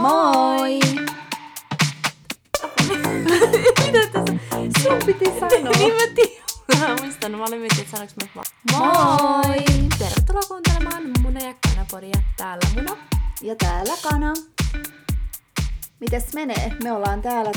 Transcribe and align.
Moi! 0.00 0.80
Mitä 3.86 4.06
tässä? 4.12 4.82
Sun 4.82 4.98
piti 5.06 5.24
sanoa. 5.24 5.72
niin 5.78 5.92
mä 5.94 6.14
tiedän. 6.14 6.44
Mä 6.80 6.96
muistan, 7.02 7.32
mä 7.32 7.44
olin 7.44 7.60
miettinyt, 7.60 7.86
että 7.86 7.90
sanoinko 7.96 8.14
mä 8.22 8.42
vaan 8.72 9.42
Moi! 9.46 9.64
Tervetuloa 9.98 10.42
kuuntelemaan 10.48 11.02
Muna 11.22 11.40
ja 11.40 11.54
Kanapodia. 11.68 12.22
Täällä 12.36 12.68
Muna. 12.74 12.96
Ja 13.42 13.56
täällä 13.56 13.92
Kana. 14.02 14.32
Mites 16.00 16.34
menee? 16.34 16.72
Me 16.82 16.92
ollaan 16.92 17.22
täällä, 17.22 17.52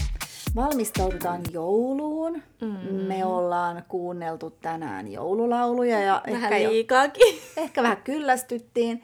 valmistaudutaan 0.56 1.42
jouluun. 1.52 2.44
Mm. 2.62 2.68
Me 3.08 3.26
ollaan 3.26 3.84
kuunneltu 3.88 4.50
tänään 4.50 5.12
joululauluja 5.12 6.00
ja 6.00 6.22
Vähän 6.28 6.44
ehkä, 6.44 6.58
jo, 6.58 6.70
liikaakin. 6.70 7.40
ehkä 7.58 7.84
vähän 7.84 7.98
kyllästyttiin 7.98 9.04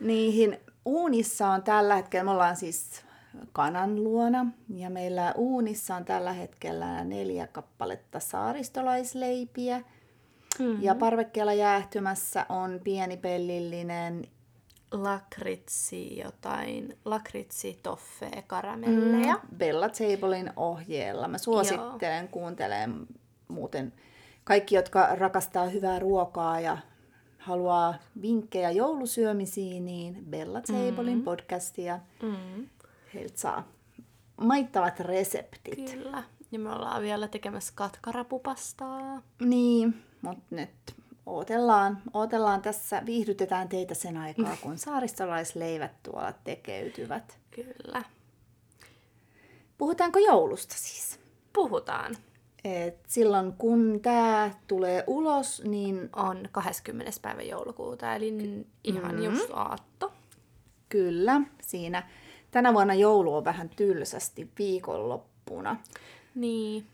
niihin. 0.00 0.58
Uunissa 0.86 1.48
on 1.48 1.62
tällä 1.62 1.94
hetkellä, 1.94 2.24
me 2.24 2.30
ollaan 2.30 2.56
siis 2.56 3.02
kanan 3.52 4.04
luona 4.04 4.46
ja 4.74 4.90
meillä 4.90 5.32
uunissa 5.36 5.96
on 5.96 6.04
tällä 6.04 6.32
hetkellä 6.32 7.04
neljä 7.04 7.46
kappaletta 7.46 8.20
saaristolaisleipiä. 8.20 9.82
Mm. 10.58 10.82
Ja 10.82 10.94
parvekkeella 10.94 11.52
jäähtymässä 11.52 12.46
on 12.48 12.80
pieni 12.84 13.16
pellillinen 13.16 14.28
Lakritsi 14.92 16.18
jotain, 16.18 16.98
lakritsi 17.04 17.78
toffee 17.82 18.44
karamelleja. 18.46 19.34
Mm. 19.34 19.56
Bella 19.56 19.88
Tablein 19.88 20.52
ohjeella. 20.56 21.28
Mä 21.28 21.38
suosittelen 21.38 22.28
kuuntelemaan 22.28 23.06
muuten 23.48 23.92
kaikki, 24.44 24.74
jotka 24.74 25.08
rakastaa 25.14 25.66
hyvää 25.66 25.98
ruokaa 25.98 26.60
ja 26.60 26.78
haluaa 27.46 27.94
vinkkejä 28.22 28.70
joulusyömisiin, 28.70 29.84
niin 29.84 30.24
Bella 30.30 30.60
Tablein 30.60 31.18
mm. 31.18 31.24
podcastia. 31.24 32.00
Mm. 32.22 32.68
Heiltä 33.14 33.38
saa 33.38 33.68
maittavat 34.40 35.00
reseptit. 35.00 35.90
Kyllä. 35.90 36.22
Ja 36.52 36.58
me 36.58 36.72
ollaan 36.72 37.02
vielä 37.02 37.28
tekemässä 37.28 37.72
katkarapupastaa. 37.76 39.22
Niin, 39.40 40.02
mutta 40.22 40.44
nyt 40.50 40.94
ootellaan, 41.26 42.02
ootellaan 42.14 42.62
tässä, 42.62 43.02
viihdytetään 43.06 43.68
teitä 43.68 43.94
sen 43.94 44.16
aikaa, 44.16 44.56
kun 44.62 44.78
saaristolaisleivät 44.78 45.92
tuolla 46.02 46.32
tekeytyvät. 46.44 47.38
Kyllä. 47.50 48.02
Puhutaanko 49.78 50.18
joulusta 50.18 50.74
siis? 50.78 51.20
Puhutaan. 51.52 52.16
Et 52.64 52.98
silloin 53.06 53.52
kun 53.52 53.98
tämä 54.02 54.50
tulee 54.66 55.04
ulos, 55.06 55.62
niin 55.64 56.08
On 56.16 56.48
20. 56.52 57.12
päivä 57.22 57.42
joulukuuta, 57.42 58.14
eli 58.14 58.66
ihan 58.84 59.14
Mm. 59.16 59.22
just 59.22 59.50
aatto. 59.52 60.12
kyllä, 60.88 61.40
siinä 61.62 62.08
tänä 62.50 62.74
vuonna 62.74 62.94
joulu 62.94 63.34
on 63.34 63.44
vähän 63.44 63.68
tylsästi 63.68 64.50
viikonloppuna. 64.58 65.76
Niin. 66.34 66.86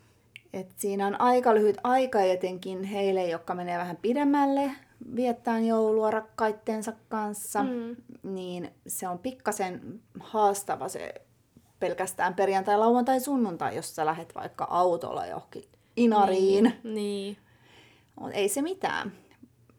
Et 0.53 0.69
siinä 0.77 1.07
on 1.07 1.21
aika 1.21 1.55
lyhyt 1.55 1.77
aika 1.85 2.21
etenkin 2.21 2.85
heille, 2.85 3.27
jotka 3.29 3.55
menee 3.55 3.79
vähän 3.79 3.97
pidemmälle 4.03 4.71
viettään 5.17 5.67
joulua 5.67 6.11
rakkaittensa 6.11 6.93
kanssa, 7.09 7.63
Mm. 7.63 7.97
niin 8.23 8.71
se 8.87 9.09
on 9.09 9.19
pikkasen 9.19 10.01
haastava 10.21 10.89
se 10.89 11.15
pelkästään 11.83 12.35
perjantai, 12.35 12.79
lauantai, 12.79 13.21
sunnuntai, 13.21 13.77
jos 13.77 13.97
sä 13.97 14.07
lähdet 14.07 14.35
vaikka 14.35 14.67
autolla 14.71 15.27
johonkin 15.27 15.65
inariin. 15.97 16.65
Niin. 16.65 16.95
niin. 16.95 17.37
Mut 18.21 18.31
ei 18.33 18.49
se 18.49 18.63
mitään. 18.63 19.13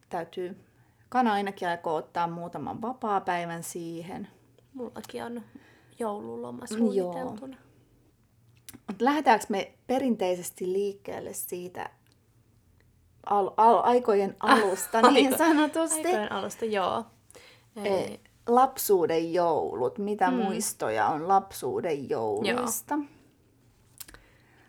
Täytyy 0.10 0.58
kana 1.10 1.34
ainakin 1.34 1.68
aikoo 1.68 1.96
ottaa 1.96 2.28
muutaman 2.28 2.82
vapaa-päivän 2.82 3.64
siihen. 3.64 4.28
Mullakin 4.74 5.24
on 5.24 5.42
joululoma 6.00 6.68
suunniteltuna. 6.68 7.58
Mut 8.88 9.02
lähdetäänkö 9.02 9.46
me 9.50 9.74
perinteisesti 9.88 10.74
liikkeelle 10.74 11.34
siitä 11.34 11.90
al- 13.26 13.52
al- 13.58 13.84
aikojen 13.84 14.36
alusta 14.54 15.02
niin 15.12 15.34
Aiko- 15.34 15.38
sanotusti? 15.38 16.08
Aikojen 16.08 16.32
alusta, 16.32 16.66
joo. 16.66 17.06
Eli, 17.76 17.88
E, 17.88 18.20
lapsuuden 18.48 19.34
joulut. 19.34 19.98
Mitä 19.98 20.32
mm. 20.32 20.38
muistoja 20.38 21.08
on 21.08 21.28
lapsuuden 21.28 22.10
jouluista? 22.10 23.00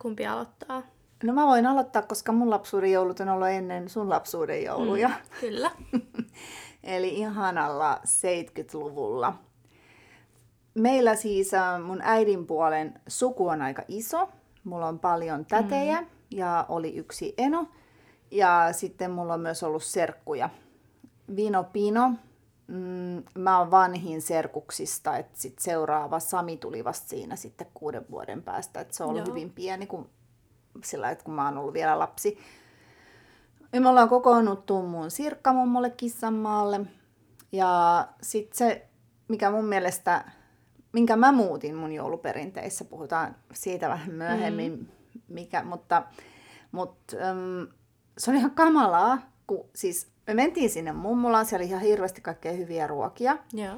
kumpi 0.04 0.26
aloittaa? 0.26 0.82
No 1.22 1.32
mä 1.32 1.46
voin 1.46 1.66
aloittaa, 1.66 2.02
koska 2.02 2.32
mun 2.32 2.50
lapsuuden 2.50 2.92
joulut 2.92 3.20
on 3.20 3.28
ollut 3.28 3.48
ennen 3.48 3.88
sun 3.88 4.08
lapsuuden 4.08 4.64
jouluja. 4.64 5.08
Mm. 5.08 5.14
Kyllä. 5.40 5.70
Eli 6.82 7.08
ihanalla 7.08 8.00
70-luvulla. 8.04 9.34
Meillä 10.74 11.16
siis 11.16 11.54
äh, 11.54 11.80
mun 11.82 12.00
äidin 12.02 12.46
puolen 12.46 13.00
suku 13.08 13.48
on 13.48 13.62
aika 13.62 13.82
iso. 13.88 14.28
Mulla 14.64 14.86
on 14.86 14.98
paljon 14.98 15.46
tätejä 15.46 16.00
mm. 16.00 16.06
ja 16.30 16.66
oli 16.68 16.96
yksi 16.96 17.34
eno. 17.38 17.66
Ja 18.30 18.68
sitten 18.72 19.10
mulla 19.10 19.34
on 19.34 19.40
myös 19.40 19.62
ollut 19.62 19.84
serkkuja. 19.84 20.50
Vino 21.36 21.64
Pino. 21.64 22.12
Mm, 22.66 23.22
mä 23.38 23.58
oon 23.58 23.70
vanhin 23.70 24.22
serkuksista, 24.22 25.16
että 25.16 25.40
sit 25.40 25.58
seuraava 25.58 26.20
Sami 26.20 26.56
tuli 26.56 26.84
vasta 26.84 27.08
siinä 27.08 27.36
sitten 27.36 27.66
kuuden 27.74 28.06
vuoden 28.10 28.42
päästä. 28.42 28.80
Et 28.80 28.92
se 28.92 29.02
on 29.02 29.10
ollut 29.10 29.26
Joo. 29.26 29.34
hyvin 29.34 29.50
pieni, 29.50 29.86
kun, 29.86 30.10
sillä 30.84 31.10
että 31.10 31.24
kun 31.24 31.34
mä 31.34 31.44
oon 31.44 31.58
ollut 31.58 31.74
vielä 31.74 31.98
lapsi. 31.98 32.38
Ja 33.72 33.80
me 33.80 33.88
ollaan 33.88 34.08
kokoonnuttu 34.08 34.82
mun 34.82 35.10
sirkkamummolle 35.10 35.90
Kissanmaalle. 35.90 36.80
Ja 37.52 38.06
sitten 38.22 38.58
se, 38.58 38.86
mikä 39.28 39.50
mun 39.50 39.64
mielestä, 39.64 40.24
minkä 40.92 41.16
mä 41.16 41.32
muutin 41.32 41.74
mun 41.74 41.92
jouluperinteissä, 41.92 42.84
puhutaan 42.84 43.36
siitä 43.52 43.88
vähän 43.88 44.12
myöhemmin, 44.12 44.72
mm. 44.78 44.86
mikä, 45.28 45.62
mutta, 45.62 46.02
mutta 46.72 47.16
äm, 47.16 47.68
se 48.18 48.30
oli 48.30 48.38
ihan 48.38 48.50
kamalaa, 48.50 49.18
kun 49.46 49.68
siis 49.74 50.08
me 50.26 50.34
mentiin 50.34 50.70
sinne 50.70 50.92
mummolaan, 50.92 51.46
siellä 51.46 51.62
oli 51.62 51.68
ihan 51.70 51.82
hirveästi 51.82 52.20
kaikkea 52.20 52.52
hyviä 52.52 52.86
ruokia. 52.86 53.36
Joo. 53.52 53.74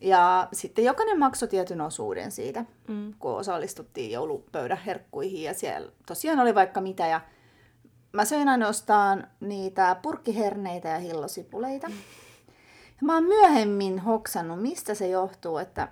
Ja 0.00 0.48
sitten 0.52 0.84
jokainen 0.84 1.18
maksoi 1.18 1.48
tietyn 1.48 1.80
osuuden 1.80 2.30
siitä, 2.30 2.64
Mm. 2.88 3.14
kun 3.18 3.32
osallistuttiin 3.32 4.10
joulupöydän 4.10 4.78
herkkuihin 4.86 5.42
ja 5.42 5.54
siellä 5.54 5.92
tosiaan 6.06 6.40
oli 6.40 6.54
vaikka 6.54 6.80
mitä. 6.80 7.06
Ja 7.06 7.20
mä 8.12 8.24
söin 8.24 8.48
ainoastaan 8.48 9.26
niitä 9.40 9.96
purkkiherneitä 10.02 10.88
ja 10.88 10.98
hillosipuleita. 10.98 11.86
Ja 12.86 13.06
mä 13.06 13.14
oon 13.14 13.24
myöhemmin 13.24 13.98
hoksannut, 13.98 14.62
mistä 14.62 14.94
se 14.94 15.08
johtuu, 15.08 15.58
että 15.58 15.88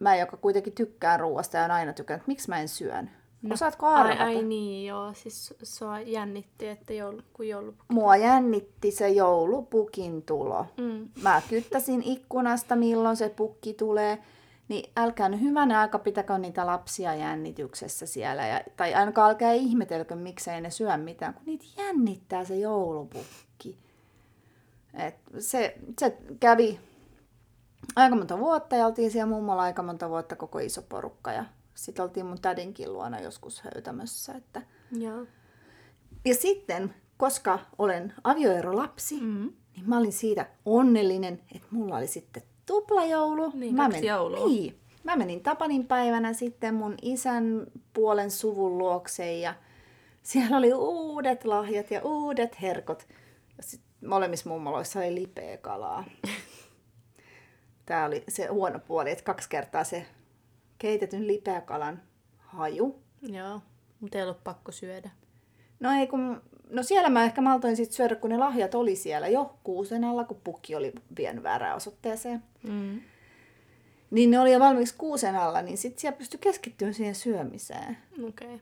mä, 0.00 0.16
joka 0.16 0.36
kuitenkin 0.36 0.72
tykkään 0.72 1.20
ruoasta 1.20 1.56
ja 1.56 1.64
on 1.64 1.70
aina 1.70 1.92
tykännyt, 1.92 2.26
miksi 2.26 2.48
mä 2.48 2.60
en 2.60 2.68
syön. 2.68 3.10
No, 3.42 3.54
Osaatko 3.54 3.86
Ai, 3.86 4.00
arvata? 4.00 4.24
ai 4.24 4.42
niin, 4.42 4.86
joo. 4.86 5.14
Siis 5.14 5.54
sua 5.62 6.00
jännitti, 6.00 6.68
että 6.68 6.92
joulu, 6.92 7.22
kun 7.32 7.48
joulu... 7.48 7.74
Mua 7.88 8.16
jännitti 8.16 8.90
se 8.90 9.08
joulupukin 9.08 10.22
tulo. 10.22 10.66
Mm. 10.76 11.08
Mä 11.22 11.42
kyttäsin 11.48 12.02
ikkunasta, 12.02 12.76
milloin 12.76 13.16
se 13.16 13.28
pukki 13.28 13.74
tulee. 13.74 14.18
Niin 14.68 14.92
älkää 14.96 15.28
nyt 15.28 15.40
hyvänä 15.40 15.80
aika 15.80 15.98
pitäkö 15.98 16.38
niitä 16.38 16.66
lapsia 16.66 17.14
jännityksessä 17.14 18.06
siellä. 18.06 18.46
Ja, 18.46 18.60
tai 18.76 18.94
ainakaan 18.94 19.30
älkää 19.30 19.52
ihmetelkö, 19.52 20.14
miksei 20.14 20.60
ne 20.60 20.70
syö 20.70 20.96
mitään, 20.96 21.34
kun 21.34 21.42
niitä 21.46 21.64
jännittää 21.76 22.44
se 22.44 22.56
joulupukki. 22.56 23.78
Et 24.94 25.14
se, 25.38 25.74
se 26.00 26.18
kävi 26.40 26.80
aika 27.96 28.16
monta 28.16 28.38
vuotta 28.38 28.76
ja 28.76 28.86
oltiin 28.86 29.10
siellä 29.10 29.34
mummolla 29.34 29.62
aika 29.62 29.82
monta 29.82 30.08
vuotta 30.08 30.36
koko 30.36 30.58
iso 30.58 30.82
porukka. 30.82 31.32
Ja 31.32 31.44
sitten 31.74 32.02
oltiin 32.02 32.26
mun 32.26 32.40
tädinkin 32.40 32.92
luona 32.92 33.20
joskus 33.20 33.60
höytämössä. 33.62 34.32
Että... 34.34 34.62
Joo. 34.98 35.26
Ja 36.24 36.34
sitten, 36.34 36.94
koska 37.16 37.58
olen 37.78 38.14
avioerolapsi, 38.24 39.20
Mm. 39.20 39.52
niin 39.76 39.88
mä 39.88 39.98
olin 39.98 40.12
siitä 40.12 40.46
onnellinen, 40.66 41.40
että 41.54 41.68
mulla 41.70 41.96
oli 41.96 42.06
sitten 42.06 42.42
tuplajoulu. 42.66 43.50
Niin, 43.54 43.74
mä 43.74 43.88
menin, 43.88 44.04
joulua. 44.08 44.46
Niin. 44.48 44.78
Mä 45.04 45.16
menin 45.16 45.42
Tapanin 45.42 45.86
päivänä 45.86 46.32
sitten 46.32 46.74
mun 46.74 46.94
isän 47.02 47.66
puolen 47.92 48.30
suvun 48.30 48.78
luokse 48.78 49.32
ja 49.38 49.54
siellä 50.22 50.56
oli 50.56 50.72
uudet 50.74 51.44
lahjat 51.44 51.90
ja 51.90 52.00
uudet 52.04 52.60
herkot. 52.62 53.06
Ja 53.56 53.62
sit 53.62 53.80
molemmissa 54.06 54.50
mummoloissa 54.50 54.98
oli 54.98 55.14
lipeä 55.14 55.56
kalaa. 55.56 56.04
Tää 57.86 58.06
oli 58.06 58.24
se 58.28 58.46
huono 58.46 58.78
puoli, 58.78 59.10
että 59.10 59.24
kaksi 59.24 59.48
kertaa 59.48 59.84
se 59.84 60.06
keitetyn 60.82 61.26
lipeäkalan 61.26 62.02
haju. 62.38 62.98
Joo. 63.22 63.60
Mutta 64.00 64.18
ei 64.18 64.24
ollut 64.24 64.44
pakko 64.44 64.72
syödä. 64.72 65.10
No 65.80 65.90
ei 65.90 66.06
kun, 66.06 66.42
no 66.70 66.82
siellä 66.82 67.10
mä 67.10 67.24
ehkä 67.24 67.40
maltoin 67.40 67.76
sit 67.76 67.92
syödä, 67.92 68.14
kun 68.14 68.30
ne 68.30 68.38
lahjat 68.38 68.74
oli 68.74 68.96
siellä 68.96 69.28
jo 69.28 69.58
kuusen 69.64 70.04
alla, 70.04 70.24
kun 70.24 70.40
pukki 70.44 70.74
oli 70.74 70.92
vienyt 71.16 71.42
väärään 71.42 71.76
osoitteeseen. 71.76 72.42
Mm. 72.62 73.00
Niin 74.10 74.30
ne 74.30 74.40
oli 74.40 74.52
jo 74.52 74.60
valmiiksi 74.60 74.94
kuusen 74.98 75.36
alla, 75.36 75.62
niin 75.62 75.78
sit 75.78 75.98
siellä 75.98 76.18
pystyi 76.18 76.38
keskittymään 76.40 76.94
siihen 76.94 77.14
syömiseen. 77.14 77.96
Okei. 78.28 78.46
Okay. 78.46 78.58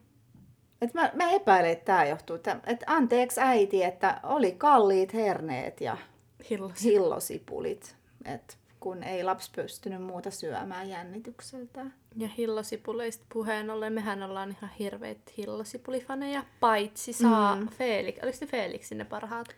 Et 0.80 0.94
mä, 0.94 1.10
mä 1.14 1.30
epäilen, 1.30 1.70
että 1.70 1.84
tämä 1.84 2.04
johtuu. 2.04 2.36
Että 2.36 2.60
et 2.66 2.84
anteeksi 2.86 3.40
äiti, 3.40 3.82
että 3.82 4.20
oli 4.22 4.52
kalliit 4.52 5.14
herneet 5.14 5.80
ja 5.80 5.96
Hillos. 6.50 6.82
hillosipulit. 6.82 7.96
Et 8.24 8.59
kun 8.80 9.02
ei 9.02 9.24
lapsi 9.24 9.50
pystynyt 9.56 10.02
muuta 10.02 10.30
syömään 10.30 10.88
jännitykseltään. 10.88 11.94
Ja 12.16 12.28
hillosipuleista 12.28 13.24
puheen 13.32 13.70
ollen, 13.70 13.92
mehän 13.92 14.22
ollaan 14.22 14.50
ihan 14.50 14.70
hirveitä 14.78 15.32
hillosipulifaneja, 15.38 16.44
paitsi 16.60 17.12
saa 17.12 17.56
mm. 17.56 17.68
Felix, 17.68 18.18
oliko 18.22 18.38
ne 18.40 18.46
Felixin 18.46 18.98
ne 18.98 19.04
parhaat? 19.04 19.48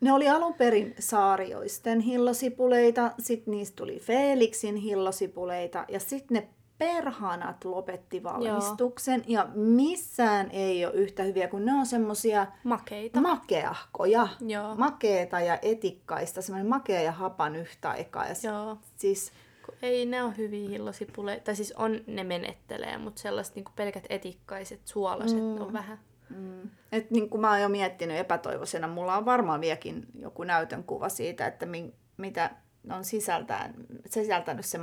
Ne 0.00 0.12
oli 0.12 0.28
alun 0.28 0.54
perin 0.54 0.94
saarioisten 0.98 2.00
hillosipuleita, 2.00 3.10
sitten 3.18 3.52
niistä 3.52 3.76
tuli 3.76 3.98
Felixin 3.98 4.76
hillosipuleita 4.76 5.84
ja 5.88 6.00
sitten 6.00 6.34
ne 6.34 6.48
perhanat 6.82 7.64
lopetti 7.64 8.22
valmistuksen 8.22 9.24
Joo. 9.26 9.42
ja 9.42 9.48
missään 9.54 10.50
ei 10.50 10.86
ole 10.86 10.94
yhtä 10.94 11.22
hyviä, 11.22 11.48
kun 11.48 11.64
ne 11.64 11.74
on 11.74 11.86
semmosia 11.86 12.46
makeita. 12.64 13.20
makeahkoja, 13.20 14.28
Joo. 14.40 14.74
makeeta 14.74 15.40
ja 15.40 15.58
etikkaista, 15.62 16.42
semmoinen 16.42 16.68
makea 16.68 17.00
ja 17.00 17.12
hapan 17.12 17.56
yhtä 17.56 17.90
aikaa. 17.90 18.26
Ja 18.26 18.34
Joo. 18.42 18.78
Siis, 18.96 19.32
Kun 19.66 19.74
ei 19.82 20.06
ne 20.06 20.22
ole 20.22 20.36
hyviä 20.36 20.68
hillosipuleita, 20.68 21.44
tai 21.44 21.56
siis 21.56 21.72
on, 21.72 22.00
ne 22.06 22.24
menettelee, 22.24 22.98
mutta 22.98 23.22
sellaiset 23.22 23.54
niin 23.54 23.64
pelkät 23.76 24.04
etikkaiset, 24.08 24.80
suolaset 24.84 25.38
mm. 25.38 25.60
on 25.60 25.72
vähän. 25.72 25.98
mm, 26.30 26.70
et 26.92 27.10
niin 27.10 27.30
kuin 27.30 27.40
mä 27.40 27.50
oon 27.50 27.60
jo 27.60 27.68
miettinyt 27.68 28.16
epätoivoisena, 28.16 28.88
mulla 28.88 29.16
on 29.16 29.24
varmaan 29.24 29.60
vieläkin 29.60 30.06
joku 30.18 30.44
näytön 30.44 30.84
kuva 30.84 31.08
siitä, 31.08 31.46
että 31.46 31.66
min, 31.66 31.94
mitä 32.16 32.50
on 32.90 33.04
sisältään, 33.04 33.74
sisältänyt 34.06 34.64
se 34.64 34.78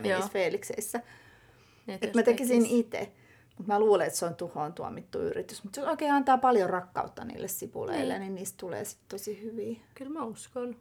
niissä 0.00 0.28
Felixeissä. 0.32 1.00
Että 1.88 2.06
jos 2.06 2.14
mä 2.14 2.22
tekisin 2.22 2.62
tekis- 2.62 2.72
itse. 2.78 3.12
Mutta 3.58 3.72
mä 3.72 3.78
luulen, 3.80 4.06
että 4.06 4.18
se 4.18 4.26
on 4.26 4.34
tuhoon 4.34 4.72
tuomittu 4.72 5.20
yritys. 5.20 5.64
Mutta 5.64 5.80
se 5.80 5.88
oikein 5.88 6.12
antaa 6.12 6.38
paljon 6.38 6.70
rakkautta 6.70 7.24
niille 7.24 7.48
sipuleille, 7.48 8.12
Niin. 8.18 8.20
niin 8.20 8.34
niistä 8.34 8.56
tulee 8.60 8.84
sitten 8.84 9.08
tosi 9.08 9.42
hyviä. 9.42 9.80
Kyllä 9.94 10.10
mä 10.10 10.24
uskon. 10.24 10.76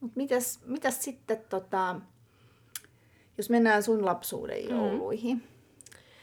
Mutta 0.00 0.16
mitäs, 0.16 0.60
mitäs 0.64 1.02
sitten, 1.04 1.44
tota, 1.48 2.00
jos 3.38 3.50
mennään 3.50 3.82
sun 3.82 4.04
lapsuuden 4.04 4.68
jouluihin? 4.68 5.36
Mm. 5.36 5.42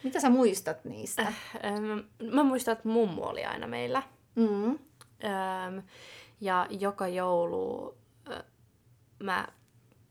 Mitä 0.03 0.19
sä 0.19 0.29
muistat 0.29 0.85
niistä? 0.85 1.21
Äh. 1.21 1.35
Ähm, 1.65 1.83
mä 2.33 2.43
muistan, 2.43 2.71
että 2.71 2.89
mummu 2.89 3.23
oli 3.23 3.45
aina 3.45 3.67
meillä. 3.67 4.03
Mm. 4.35 4.69
Ähm, 4.69 5.77
ja 6.41 6.67
joka 6.69 7.07
joulu 7.07 7.95
äh, 8.31 8.43
mä 9.23 9.47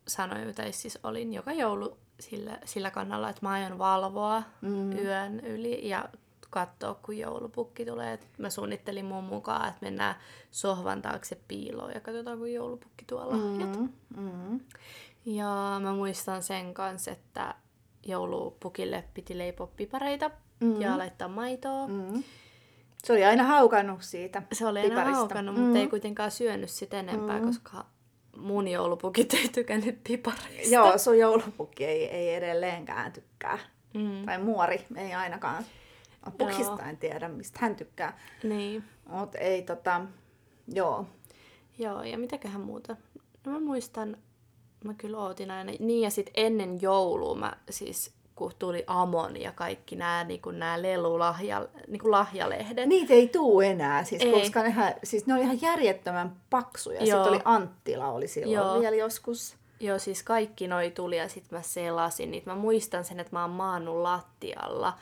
sanoin, 0.09 0.55
tai 0.55 0.73
siis 0.73 0.99
olin 1.03 1.33
joka 1.33 1.53
joulu 1.53 1.99
sillä, 2.21 2.59
sillä 2.65 2.91
kannalla, 2.91 3.31
että 3.31 3.47
mä 3.47 3.51
aion 3.51 3.79
valvoa 3.79 4.43
mm. 4.61 4.93
yön 4.93 5.41
yli 5.41 5.89
ja 5.89 6.09
katsoa, 6.51 6.95
kun 6.95 7.19
joulupukki 7.19 7.85
tulee. 7.85 8.13
Et 8.13 8.29
mä 8.39 8.51
suunnittelin 8.51 9.05
mun 9.05 9.25
mukaan, 9.25 9.69
että 9.69 9.81
mennään 9.81 10.15
sohvan 10.51 11.03
taakse 11.03 11.39
piiloon 11.49 11.93
ja 11.95 12.01
katsotaan, 12.01 12.39
kun 12.39 12.53
joulupukki 12.53 13.05
tuo 13.05 13.21
lahjat. 13.31 13.77
Mm. 13.81 13.93
Mm. 14.17 14.61
Ja 15.27 15.81
mä 15.83 15.93
muistan 15.95 16.43
sen 16.43 16.75
kanssa, 16.75 17.11
että 17.11 17.55
joulupukille 18.07 19.05
piti 19.15 19.39
leipoa 19.39 19.67
pipareita 19.67 20.31
mm. 20.61 20.81
ja 20.81 20.99
laittaa 20.99 21.29
maitoa. 21.29 21.87
Mm. 21.87 21.95
Mm. 21.95 22.23
Se 23.05 23.13
oli 23.13 23.25
aina 23.25 23.45
haukannut 23.45 24.03
siitä 24.03 24.43
Se 24.53 24.67
oli 24.67 24.79
aina 24.79 24.89
piparista. 24.89 25.17
haukannut, 25.19 25.57
mutta 25.57 25.79
ei 25.79 25.89
kuitenkaan 25.89 26.31
syönyt 26.31 26.71
sitä 26.71 27.01
enempää, 27.01 27.39
mm. 27.39 27.47
koska 27.47 27.85
mun 28.37 28.69
joulupukit 28.69 29.35
ei 29.35 29.49
tykännyt 29.49 29.99
pipareista. 30.05 30.75
Joo, 30.75 30.99
sun 30.99 31.19
joulupukki 31.19 31.85
ei, 31.85 32.05
ei 32.05 32.35
edelleenkään 32.35 33.13
tykkää. 33.13 33.59
Mm. 33.95 34.27
Tai 34.27 34.39
muori 34.39 34.87
ei 34.97 35.15
ainakaan. 35.15 35.65
Pukista 36.39 36.89
en 36.89 36.97
tiedä, 36.97 37.29
mistä 37.29 37.59
hän 37.63 37.77
tykkää. 37.77 38.19
Niin. 38.43 38.85
Mutta 39.09 39.39
ei 39.39 39.63
tota, 39.63 40.01
joo. 40.69 41.07
Joo, 41.79 42.03
ja 42.03 42.19
mitäköhän 42.19 42.61
muuta? 42.61 42.97
No 43.47 43.53
mä 43.53 43.61
muistan, 43.61 44.17
mä 44.85 44.95
kyllä 44.95 45.19
ootin 45.19 45.51
aina. 45.51 45.73
Niin, 45.79 46.03
ja 46.03 46.11
sitten 46.11 46.35
ennen 46.37 46.83
joulua 46.83 47.35
mä 47.35 47.57
siis, 47.71 48.15
kun 48.37 48.53
tuli 48.59 48.85
Amon 48.87 49.41
ja 49.41 49.53
kaikki 49.53 49.97
nämä 49.97 50.25
niin 50.25 50.41
nää 50.53 50.83
lelulahja, 50.83 51.69
niin 51.89 52.11
lahjalehdet. 52.11 52.89
Niitä 52.89 53.13
ei 53.13 53.29
tuu 53.29 53.61
enää, 53.61 54.05
siis, 54.05 54.23
Ei. 54.23 54.33
koska 54.33 54.63
nehän, 54.63 54.95
siis 55.05 55.27
ne 55.27 55.35
oli 55.35 55.43
ihan 55.43 55.61
järjettömän 55.63 56.37
paksuja. 56.51 57.05
Joo. 57.05 57.05
Sitten 57.05 57.33
oli 57.33 57.41
Anttila 57.45 58.09
oli 58.09 58.29
silloin 58.29 58.55
Joo. 58.55 58.81
vielä 58.81 58.97
joskus. 58.97 59.57
Joo, 59.81 59.99
siis 59.99 60.23
kaikki 60.23 60.69
noi 60.69 60.91
tuli 60.91 61.17
ja 61.17 61.29
sitten 61.29 61.59
mä 61.59 61.63
selasin 61.63 62.31
niitä. 62.31 62.51
Mä 62.51 62.57
muistan 62.57 63.05
sen, 63.05 63.21
että 63.21 63.37
mä 63.37 63.43
oon 63.43 63.51
maannut 63.51 63.97
lattialla 63.97 64.99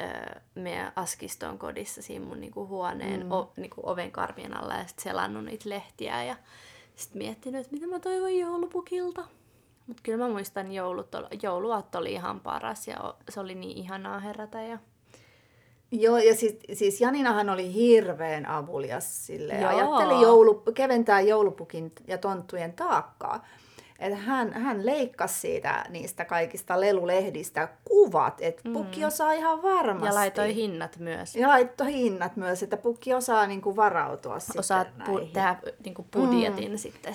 öö, 0.00 0.40
meidän 0.54 0.92
Askiston 0.96 1.58
kodissa 1.58 2.02
siinä 2.02 2.24
mun 2.24 2.40
niinku 2.40 2.66
huoneen 2.66 3.24
mm. 3.24 3.32
o, 3.32 3.52
niinku 3.56 3.80
oven 3.84 4.12
karvien 4.12 4.56
alla 4.56 4.74
ja 4.74 4.86
sitten 4.86 5.02
selannut 5.02 5.44
niitä 5.44 5.68
lehtiä 5.68 6.24
ja 6.24 6.36
sitten 6.96 7.18
miettinyt, 7.18 7.60
että 7.60 7.72
mitä 7.72 7.86
mä 7.86 7.98
toivon 7.98 8.38
joulupukilta. 8.38 9.24
Mutta 9.92 10.02
kyllä 10.02 10.24
mä 10.24 10.30
muistan, 10.30 10.72
joulut, 10.72 11.08
jouluaatto 11.42 11.98
oli 11.98 12.12
ihan 12.12 12.40
paras 12.40 12.88
ja 12.88 13.14
se 13.28 13.40
oli 13.40 13.54
niin 13.54 13.78
ihanaa 13.78 14.20
herätä. 14.20 14.62
Ja... 14.62 14.78
Joo, 15.90 16.18
ja 16.18 16.34
siis, 16.34 16.56
siis 16.72 17.00
Janinahan 17.00 17.50
oli 17.50 17.74
hirveän 17.74 18.46
avulias 18.46 19.26
sille. 19.26 19.54
Joo. 19.54 19.68
Ajatteli 19.68 20.22
joulu, 20.22 20.54
keventää 20.54 21.20
joulupukin 21.20 21.92
ja 22.06 22.18
tonttujen 22.18 22.72
taakkaa. 22.72 23.46
Että 23.98 24.18
hän, 24.18 24.52
hän 24.52 24.86
leikkasi 24.86 25.40
siitä 25.40 25.84
niistä 25.88 26.24
kaikista 26.24 26.80
lelulehdistä 26.80 27.68
kuvat, 27.84 28.40
että 28.40 28.62
pukki 28.72 29.04
osaa 29.04 29.32
ihan 29.32 29.62
varmasti. 29.62 30.06
ja 30.06 30.14
laitoi 30.14 30.54
hinnat 30.54 30.98
myös. 30.98 31.36
Ja 31.36 31.48
laittoi 31.48 31.92
hinnat 31.92 32.36
myös, 32.36 32.62
että 32.62 32.76
pukki 32.76 33.14
osaa 33.14 33.46
niinku 33.46 33.76
varautua 33.76 34.34
Osaat 34.58 34.86
sitten 34.86 35.06
pu- 35.06 35.18
näihin. 35.18 35.32
tehdä 35.32 35.56
niinku 35.84 36.06
budjetin 36.12 36.70
mm. 36.70 36.78
sitten 36.78 37.14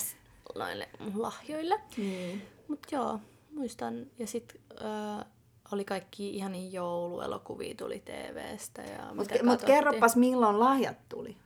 noille 0.56 0.90
lahjoille. 1.16 1.80
Niin. 1.98 2.57
Mut 2.68 2.80
joo, 2.92 3.20
muistan. 3.52 4.06
Ja 4.20 4.28
sit 4.28 4.62
äh, 4.82 5.26
oli 5.72 5.86
kaikki 5.86 6.30
ihan 6.30 6.52
niin 6.52 6.74
jouluelokuvia 6.74 7.76
tuli 7.76 8.00
TVstä. 8.06 8.82
Ja 8.82 9.14
Mutta 9.14 9.44
mut 9.44 9.64
kerropas, 9.64 10.16
milloin 10.16 10.60
lahjat 10.60 10.98
tuli. 11.10 11.38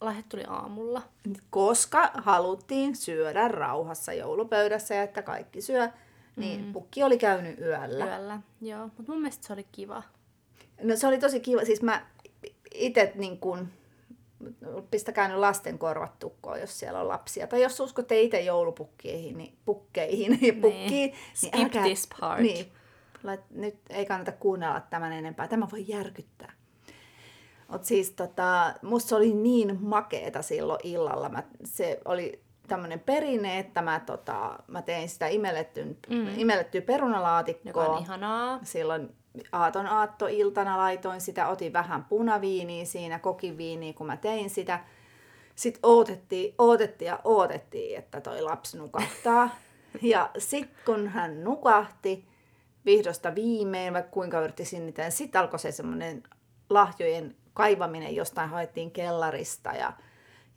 Lahjat 0.00 0.28
tuli 0.28 0.44
aamulla. 0.48 1.02
Koska 1.50 2.10
haluttiin 2.14 2.96
syödä 2.96 3.48
rauhassa 3.48 4.12
joulupöydässä 4.12 4.94
ja 4.94 5.02
että 5.02 5.22
kaikki 5.22 5.60
syö, 5.60 5.88
niin 6.36 6.64
mm. 6.64 6.72
pukki 6.72 7.02
oli 7.02 7.18
käynyt 7.18 7.58
yöllä. 7.60 8.04
Yöllä, 8.04 8.40
joo. 8.60 8.90
Mut 8.98 9.08
mun 9.08 9.20
mielestä 9.20 9.46
se 9.46 9.52
oli 9.52 9.66
kiva. 9.72 10.02
No 10.82 10.96
se 10.96 11.06
oli 11.06 11.18
tosi 11.18 11.40
kiva. 11.40 11.64
Siis 11.64 11.82
mä 11.82 12.06
itse 12.74 13.12
niin 13.14 13.38
kun, 13.38 13.68
pistäkää 14.90 15.28
nyt 15.28 15.38
lasten 15.38 15.78
korvat 15.78 16.18
tukkoon, 16.18 16.60
jos 16.60 16.78
siellä 16.78 17.00
on 17.00 17.08
lapsia. 17.08 17.46
Tai 17.46 17.62
jos 17.62 17.80
uskotte 17.80 18.20
itse 18.20 18.40
joulupukkeihin, 18.40 19.38
niin 19.38 19.56
pukkeihin 19.64 20.38
ja 20.42 20.52
pukkiin, 20.62 21.14
Skip 21.34 21.54
niin 21.54 21.64
älkää, 21.64 21.82
this 21.82 22.08
part. 22.20 22.40
Niin, 22.40 22.72
lait, 23.22 23.40
nyt 23.50 23.76
ei 23.90 24.06
kannata 24.06 24.32
kuunnella 24.32 24.80
tämän 24.80 25.12
enempää. 25.12 25.48
Tämä 25.48 25.68
voi 25.72 25.84
järkyttää. 25.88 26.52
Mut 27.68 27.84
siis 27.84 28.10
tota, 28.10 28.74
musta 28.82 29.08
se 29.08 29.14
oli 29.14 29.32
niin 29.32 29.78
makeeta 29.80 30.42
silloin 30.42 30.80
illalla. 30.82 31.28
Mä, 31.28 31.42
se 31.64 32.00
oli 32.04 32.42
tämmöinen 32.68 33.00
perinne, 33.00 33.58
että 33.58 33.82
mä, 33.82 34.00
tota, 34.00 34.58
mä 34.66 34.82
tein 34.82 35.08
sitä 35.08 35.26
imellettyä, 35.26 35.84
mm. 35.84 36.38
imellettyä 36.38 36.82
perunalaatikkoa 36.82 37.82
Joka 37.84 37.92
on 37.92 38.02
ihanaa. 38.02 38.60
silloin 38.62 39.19
aaton 39.52 39.86
aattoiltana 39.86 40.78
laitoin 40.78 41.20
sitä, 41.20 41.48
otin 41.48 41.72
vähän 41.72 42.04
punaviiniä 42.04 42.84
siinä, 42.84 43.18
kokiviiniä, 43.18 43.92
kun 43.92 44.06
mä 44.06 44.16
tein 44.16 44.50
sitä. 44.50 44.80
Sitten 45.54 45.80
odotettiin, 45.82 46.54
odotettiin 46.58 47.06
ja 47.06 47.20
odotettiin, 47.24 47.98
että 47.98 48.20
toi 48.20 48.42
lapsi 48.42 48.78
nukahtaa. 48.78 49.50
Ja 50.02 50.30
sitten 50.38 50.76
kun 50.84 51.08
hän 51.08 51.44
nukahti 51.44 52.28
vihdosta 52.84 53.34
viimein, 53.34 53.92
vaikka 53.94 54.10
kuinka 54.10 54.40
yritti 54.40 54.64
sinnitellä, 54.64 55.10
sitten 55.10 55.40
alkoi 55.40 55.58
se 55.58 55.72
semmoinen 55.72 56.22
lahjojen 56.70 57.36
kaivaminen 57.54 58.16
jostain 58.16 58.50
haettiin 58.50 58.90
kellarista 58.90 59.70
ja, 59.70 59.92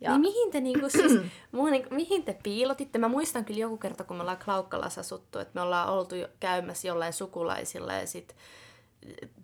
ja 0.02 0.12
Niin 0.12 0.22
mihin 0.22 0.52
te, 0.52 0.62
niinku, 0.62 0.90
siis, 0.90 1.22
mua, 1.52 1.70
niinku, 1.70 1.96
mihin 1.96 2.24
te 2.24 2.38
piilotitte? 2.44 3.00
Mä 3.00 3.08
muistan 3.08 3.46
kyllä 3.46 3.60
joku 3.60 3.78
kerta, 3.78 4.04
kun 4.04 4.18
me 4.18 4.22
ollaan 4.22 4.40
Klaukkalassa 4.46 5.02
asuttu, 5.02 5.40
että 5.40 5.52
me 5.56 5.62
ollaan 5.62 5.90
oltu 5.90 6.16
käymässä 6.40 6.88
jollain 6.88 7.14
sukulaisilla 7.14 7.94
ja 7.94 8.08
sit 8.08 8.36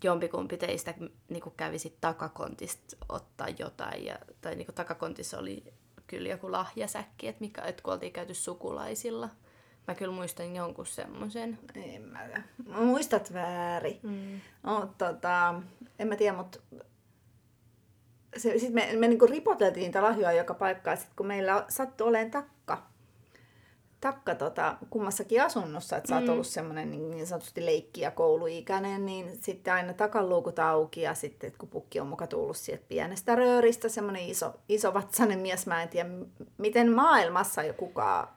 jompikumpi 0.04 0.58
teistä 0.58 0.94
niinku, 1.30 1.50
kävi 1.50 1.80
sit 1.80 1.98
takakontista 2.02 2.98
ottaa 3.10 3.48
jotain. 3.60 4.06
Ja, 4.06 4.20
tai 4.42 4.56
niinku, 4.56 4.72
takakontissa 4.72 5.40
oli 5.40 5.64
kyllä 6.08 6.30
joku 6.30 6.52
lahjasäkki, 6.52 7.28
että 7.28 7.42
mikä, 7.42 7.62
et 7.62 7.82
kun 7.82 7.94
oltiin 7.94 8.14
käyty 8.14 8.34
sukulaisilla. 8.34 9.30
Mä 9.88 9.96
kyllä 9.96 10.14
muistan 10.14 10.56
jonkun 10.56 10.86
semmoisen. 10.86 11.60
En 11.76 12.02
mä. 12.02 12.20
Mä 12.66 12.82
Muistat 12.82 13.34
väärin. 13.34 14.00
Mm. 14.04 14.42
No, 14.64 14.94
tota, 14.98 15.62
en 16.00 16.08
mä 16.08 16.16
tiedä, 16.16 16.38
mutta 16.38 16.60
sitten 18.38 18.74
me, 18.74 18.90
me 18.98 19.08
niinku 19.08 19.26
ripoteltiin 19.26 19.84
niitä 19.84 20.02
lahjoja 20.02 20.32
joka 20.32 20.54
paikkaan, 20.54 20.98
sit 20.98 21.10
kun 21.16 21.26
meillä 21.26 21.66
sattui 21.70 22.08
olemaan 22.08 22.32
takka. 22.32 22.89
Takka 24.02 24.36
tota, 24.36 24.78
kummassakin 24.90 25.42
asunnossa, 25.42 25.98
että 25.98 26.10
sä 26.10 26.18
oot 26.18 26.30
ollut 26.30 26.48
semmoinen 26.48 26.92
niin, 26.92 27.12
niin 27.12 27.28
sanotusti 27.28 27.66
leikki- 27.66 28.02
ja 28.02 28.12
kouluikäinen, 28.12 29.06
niin 29.06 29.38
sitten 29.42 29.74
aina 29.74 29.94
takaluukut 29.94 30.60
auki 30.60 31.02
ja 31.02 31.14
sitten, 31.14 31.54
kun 31.58 31.70
pukki 31.70 32.00
on 32.00 32.08
muka 32.08 32.28
tullut 32.28 32.58
sieltä 32.58 32.86
pienestä 32.88 33.36
rööristä, 33.36 33.90
semmoinen 33.90 34.24
iso, 34.24 34.54
iso 34.70 34.94
vatsainen 34.94 35.40
mies, 35.40 35.68
mä 35.68 35.84
en 35.84 35.90
tiedä, 35.90 36.10
miten 36.58 36.92
maailmassa 36.92 37.64
jo 37.64 37.74
kukaan 37.74 38.28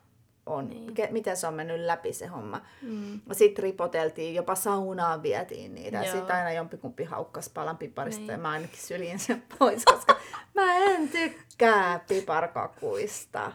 on, 0.46 0.68
Niin. 0.68 0.94
ke, 0.94 1.08
miten 1.10 1.36
se 1.36 1.46
on 1.46 1.54
mennyt 1.54 1.80
läpi 1.80 2.12
se 2.12 2.26
homma. 2.26 2.60
Mm. 2.82 3.20
Sitten 3.32 3.62
ripoteltiin, 3.62 4.34
jopa 4.34 4.54
saunaan 4.54 5.22
vietiin 5.22 5.74
niitä. 5.74 5.96
Joo. 6.02 6.12
Sitten 6.16 6.36
aina 6.36 6.52
jompikumpi 6.52 7.04
haukkas 7.04 7.48
palan 7.48 7.78
piparista 7.78 8.20
Niin. 8.20 8.30
ja 8.30 8.38
mä 8.38 8.50
ainakin 8.50 8.78
syljin 8.80 9.18
sen 9.18 9.42
pois, 9.58 9.84
koska 9.84 10.16
mä 10.54 10.76
en 10.76 11.08
tykkää 11.08 12.04
piparkakuista. 12.08 13.52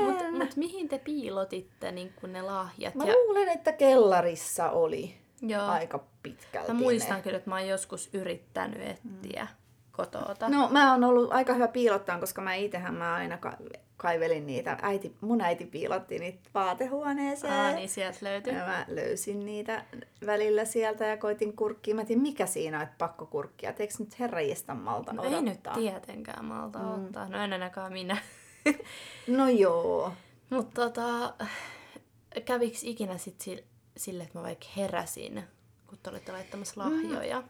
Mutta 0.00 0.24
mut 0.30 0.56
mihin 0.56 0.88
te 0.88 0.98
piilotitte 0.98 1.92
niin 1.92 2.12
kun 2.20 2.32
ne 2.32 2.42
lahjat? 2.42 2.94
Mä 2.94 3.04
ja, 3.04 3.14
luulen, 3.14 3.48
että 3.48 3.72
kellarissa 3.72 4.70
oli 4.70 5.14
joo. 5.42 5.66
aika 5.66 6.04
pitkälti 6.22 6.72
Mä 6.72 6.78
muistan 6.78 7.16
ne. 7.16 7.22
kyllä, 7.22 7.36
että 7.36 7.50
mä 7.50 7.56
oon 7.56 7.68
joskus 7.68 8.10
yrittänyt 8.12 8.82
etsiä 8.82 9.42
mm. 9.42 9.57
Kotoota. 9.98 10.48
No 10.48 10.68
mä 10.68 10.92
oon 10.92 11.04
ollut 11.04 11.32
aika 11.32 11.54
hyvä 11.54 11.68
piilottaa, 11.68 12.18
koska 12.20 12.42
mä 12.42 12.54
itsehän 12.54 12.94
mä 12.94 13.14
aina 13.14 13.36
ka- 13.38 13.56
kaivelin 13.96 14.46
niitä. 14.46 14.78
Äiti, 14.82 15.16
mun 15.20 15.40
äiti 15.40 15.64
piilotti 15.66 16.18
niitä 16.18 16.50
vaatehuoneeseen. 16.54 17.52
Aa, 17.52 17.72
niin 17.72 17.88
sieltä 17.88 18.18
löytyy. 18.22 18.52
Ja 18.52 18.66
mä 18.66 18.84
löysin 18.88 19.46
niitä 19.46 19.84
välillä 20.26 20.64
sieltä 20.64 21.06
ja 21.06 21.16
koitin 21.16 21.56
kurkkia. 21.56 21.94
Mä 21.94 22.04
tiedän, 22.04 22.22
mikä 22.22 22.46
siinä 22.46 22.76
on, 22.76 22.82
että 22.82 22.94
pakko 22.98 23.26
kurkkia. 23.26 23.74
Eikö 23.78 23.94
nyt 23.98 24.18
herranjestan 24.20 24.76
malta 24.76 25.12
No 25.12 25.22
odottaa? 25.22 25.38
ei 25.38 25.44
nyt 25.44 25.62
tietenkään 25.74 26.44
malta 26.44 26.78
mm. 26.78 26.88
ottaa. 27.04 27.28
No 27.28 27.38
en 27.44 27.52
ainakaan 27.52 27.92
minä. 27.92 28.16
No 29.26 29.48
joo. 29.48 30.12
Mutta 30.50 30.80
tota, 30.90 31.34
käviks 32.44 32.84
ikinä 32.84 33.18
sit 33.18 33.36
sil- 33.46 33.64
sille, 33.96 34.22
että 34.22 34.38
mä 34.38 34.42
vaikka 34.42 34.66
heräsin, 34.76 35.42
kun 35.86 35.98
te 36.02 36.10
olitte 36.10 36.32
laittamassa 36.32 36.80
lahjoja? 36.80 37.42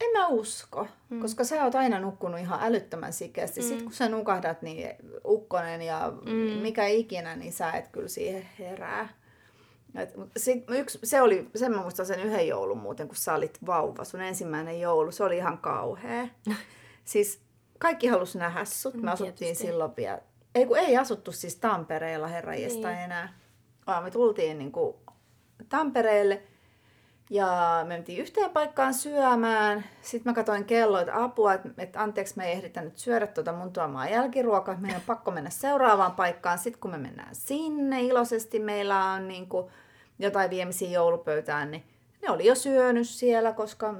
En 0.00 0.10
mä 0.12 0.26
usko, 0.26 0.86
mm. 1.08 1.20
koska 1.20 1.44
sä 1.44 1.64
oot 1.64 1.74
aina 1.74 2.00
nukkunut 2.00 2.40
ihan 2.40 2.58
älyttömän 2.62 3.12
sikeästi. 3.12 3.60
Mm. 3.60 3.66
Sitten 3.66 3.84
kun 3.84 3.92
sä 3.94 4.08
nukahdat, 4.08 4.62
niin 4.62 4.96
ukkonen 5.26 5.82
ja 5.82 6.12
mm. 6.26 6.32
mikä 6.62 6.86
ikinä, 6.86 7.36
niin 7.36 7.52
sä 7.52 7.70
et 7.72 7.88
kyllä 7.88 8.08
siihen 8.08 8.48
herää. 8.58 9.08
Et, 9.94 10.16
mut 10.16 10.28
sit 10.36 10.64
yksi, 10.70 10.98
se 11.04 11.22
oli, 11.22 11.50
sen 11.54 11.72
mä 11.72 11.82
muistan 11.82 12.06
sen 12.06 12.20
yhden 12.20 12.48
joulun 12.48 12.78
muuten, 12.78 13.06
kun 13.08 13.16
sä 13.16 13.34
olit 13.34 13.58
vauva, 13.66 14.04
sun 14.04 14.20
ensimmäinen 14.20 14.80
joulu, 14.80 15.12
se 15.12 15.24
oli 15.24 15.36
ihan 15.36 15.58
kauhea. 15.58 16.28
siis 17.04 17.40
kaikki 17.78 18.06
halus 18.06 18.36
nähdä 18.36 18.64
sut, 18.64 18.94
me 18.94 19.00
Mm, 19.02 19.08
asuttiin 19.08 19.34
tietysti. 19.38 19.66
silloin 19.66 19.92
vielä, 19.96 20.20
ei 20.54 20.66
kun 20.66 20.78
ei 20.78 20.96
asuttu 20.96 21.32
siis 21.32 21.56
Tampereella 21.56 22.26
herranjesta 22.26 22.88
Niin. 22.88 23.00
enää, 23.00 23.38
vaan 23.86 24.04
me 24.04 24.10
tultiin 24.10 24.58
niin 24.58 24.72
kuin 24.72 24.96
Tampereelle 25.68 26.42
ja 27.30 27.80
me 27.82 27.88
mentiin 27.88 28.20
yhteen 28.20 28.50
paikkaan 28.50 28.94
syömään. 28.94 29.84
Sitten 30.02 30.30
mä 30.30 30.34
katsoin 30.34 30.64
kelloa, 30.64 31.00
että 31.00 31.24
apua, 31.24 31.54
että, 31.54 31.68
että 31.78 32.02
anteeksi, 32.02 32.34
me 32.36 32.46
ei 32.46 32.52
ehditä 32.52 32.80
nyt 32.80 32.98
syödä 32.98 33.26
tuota 33.26 33.52
mun 33.52 33.72
tuomaa 33.72 34.08
jälkiruokaa. 34.08 34.76
Meidän 34.78 34.96
on 34.96 35.06
pakko 35.06 35.30
mennä 35.30 35.50
seuraavaan 35.50 36.12
paikkaan. 36.12 36.58
Sitten 36.58 36.80
kun 36.80 36.90
me 36.90 36.98
mennään 36.98 37.34
sinne 37.34 38.02
iloisesti, 38.02 38.58
meillä 38.58 39.04
on 39.04 39.28
niin 39.28 39.48
kuin 39.48 39.66
jotain 40.18 40.50
viemisiä 40.50 40.90
joulupöytään, 40.90 41.70
niin 41.70 41.84
ne 42.22 42.30
oli 42.30 42.46
jo 42.46 42.54
syönyt 42.54 43.08
siellä, 43.08 43.52
koska 43.52 43.94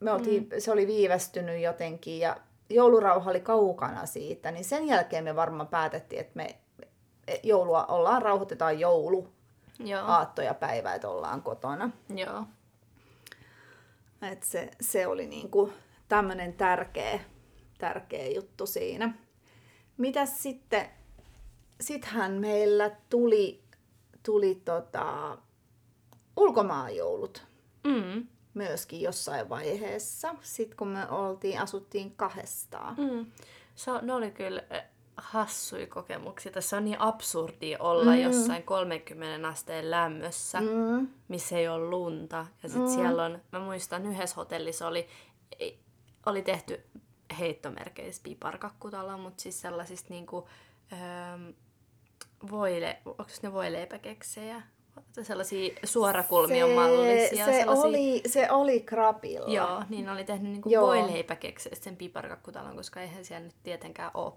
me 0.00 0.12
oltiin, 0.12 0.42
mm. 0.42 0.48
se 0.58 0.72
oli 0.72 0.86
viivästynyt 0.86 1.60
jotenkin 1.60 2.18
ja 2.18 2.36
joulurauha 2.70 3.30
oli 3.30 3.40
kaukana 3.40 4.06
siitä. 4.06 4.50
Niin 4.50 4.64
sen 4.64 4.86
jälkeen 4.86 5.24
me 5.24 5.36
varmaan 5.36 5.68
päätettiin, 5.68 6.20
että 6.20 6.32
me 6.34 6.56
joulua 7.42 7.84
ollaan, 7.84 8.22
rauhoitetaan 8.22 8.80
joulu 8.80 9.28
Joo. 9.78 10.02
aatto 10.06 10.42
ja 10.42 10.54
päivä, 10.54 10.94
että 10.94 11.08
ollaan 11.08 11.42
kotona. 11.42 11.90
Joo. 12.14 12.44
Et 14.22 14.42
se, 14.42 14.70
se 14.80 15.06
oli 15.06 15.26
niinku 15.26 15.72
tämmöinen 16.08 16.52
tärkeä, 16.54 17.20
tärkeä 17.78 18.26
juttu 18.28 18.66
siinä. 18.66 19.14
Mitäs 19.96 20.42
sitten, 20.42 20.88
sittenhän 21.80 22.32
meillä 22.32 22.90
tuli, 23.10 23.62
tuli 24.22 24.54
tota, 24.64 25.38
ulkomaanjoulut 26.36 27.46
Mm. 27.84 28.26
myöskin 28.54 29.00
jossain 29.00 29.48
vaiheessa, 29.48 30.34
sitten 30.42 30.76
kun 30.76 30.88
me 30.88 31.08
oltiin, 31.10 31.60
asuttiin 31.60 32.14
kahdestaan. 32.16 32.94
Mm. 32.98 33.26
Se, 33.74 33.90
on- 33.90 34.06
ne 34.06 34.12
oli 34.12 34.30
kyllä 34.30 34.62
hassui 35.18 35.86
kokemuksia. 35.86 36.52
Tässä 36.52 36.76
on 36.76 36.84
niin 36.84 37.00
absurdia 37.00 37.78
olla 37.80 38.12
mm. 38.12 38.22
jossain 38.22 38.62
30 38.62 39.48
asteen 39.48 39.90
lämmössä, 39.90 40.60
Mm. 40.60 41.08
missä 41.28 41.58
ei 41.58 41.68
ole 41.68 41.90
lunta. 41.90 42.46
Ja 42.62 42.68
sitten 42.68 42.88
mm. 42.88 42.94
siellä 42.94 43.24
on, 43.24 43.42
mä 43.52 43.58
muistan 43.58 44.06
yhdessä 44.06 44.36
hotellissa 44.36 44.86
oli, 44.86 45.08
oli 46.26 46.42
tehty 46.42 46.84
heittomerkeissä 47.38 48.22
piparkakkutalo, 48.24 49.18
mutta 49.18 49.42
siis 49.42 49.60
sellaisista 49.60 50.08
niinku, 50.10 50.48
voile, 52.50 52.98
onko 53.04 53.24
ne 53.42 53.52
voileipäkeksejä? 53.52 54.62
Sellaisia 55.22 55.74
suorakulmion 55.84 56.70
mallisia. 56.70 57.44
se, 57.44 57.52
sellaisia, 57.52 57.88
oli, 57.88 58.22
se 58.26 58.50
oli 58.50 58.80
krapilla. 58.80 59.48
Joo, 59.48 59.82
niin 59.88 60.08
oli 60.08 60.24
tehnyt 60.24 60.52
niinku 60.52 60.68
Joo. 60.68 60.86
voileipäkekseistä 60.86 61.84
sen 61.84 61.96
piparkakkutalon, 61.96 62.76
koska 62.76 63.00
eihän 63.00 63.24
siellä 63.24 63.44
nyt 63.46 63.56
tietenkään 63.62 64.10
ole 64.14 64.32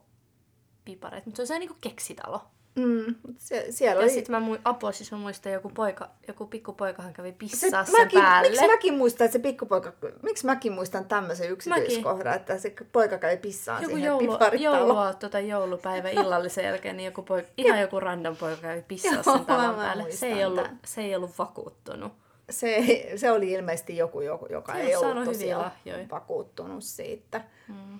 pipareita. 0.85 1.25
Mutta 1.25 1.37
se 1.37 1.41
on 1.43 1.47
se 1.47 1.59
niinku 1.59 1.75
keksitalo. 1.81 2.41
Mm, 2.75 3.15
se, 3.37 3.67
siellä 3.69 4.01
Ja 4.01 4.03
oli... 4.05 4.09
sitten 4.09 4.41
mä, 4.43 4.53
mu- 4.55 4.59
apua, 4.65 4.91
siis 4.91 5.11
mä 5.11 5.17
muistan, 5.17 5.51
joku, 5.51 5.69
poika, 5.69 6.09
joku 6.27 6.45
pikkupoikahan 6.45 7.13
kävi 7.13 7.29
Se, 7.29 7.35
pissaa 7.39 7.85
sen 7.85 7.95
mäkin, 8.01 8.21
päälle. 8.21 8.49
miksi 8.49 8.67
mäkin 8.67 8.93
muistan, 8.93 9.25
että 9.25 9.33
se 9.37 9.41
pikkupoika, 9.41 9.93
miksi 10.21 10.45
mäkin 10.45 10.71
muistan 10.73 11.05
tämmöisen 11.05 11.49
yksityiskohdan, 11.49 12.33
että 12.35 12.57
se 12.57 12.73
poika 12.91 13.17
kävi 13.17 13.37
pissaan 13.37 13.83
joku 13.83 13.95
siihen 13.95 14.07
joulu, 14.07 14.37
jouluaatto 14.59 15.29
tai 15.29 15.47
joulupäivä 15.49 16.09
illallisen 16.21 16.65
jälkeen, 16.65 16.97
niin 16.97 17.05
joku 17.05 17.21
poika, 17.23 17.49
ihan 17.57 17.81
joku 17.81 17.99
random 17.99 18.35
poika 18.37 18.61
kävi 18.61 18.81
pissaa 18.87 19.13
Joo, 19.13 19.23
sen 19.23 19.45
talon 19.45 19.75
päälle. 19.75 20.11
Se 20.11 20.27
ei, 20.27 20.45
ollut, 20.45 20.63
tän. 20.63 20.79
se 20.85 21.01
ei 21.01 21.15
ollut 21.15 21.37
vakuuttunut. 21.37 22.13
Se, 22.49 22.77
se 23.15 23.31
oli 23.31 23.51
ilmeisesti 23.51 23.97
joku, 23.97 24.21
joku 24.21 24.47
joka 24.49 24.73
Se 24.73 24.79
ei 24.79 24.95
ollut 24.95 25.25
tosiaan 25.25 25.61
lahjoja. 25.63 26.05
vakuuttunut 26.11 26.83
siitä. 26.83 27.41
Mm. 27.67 27.99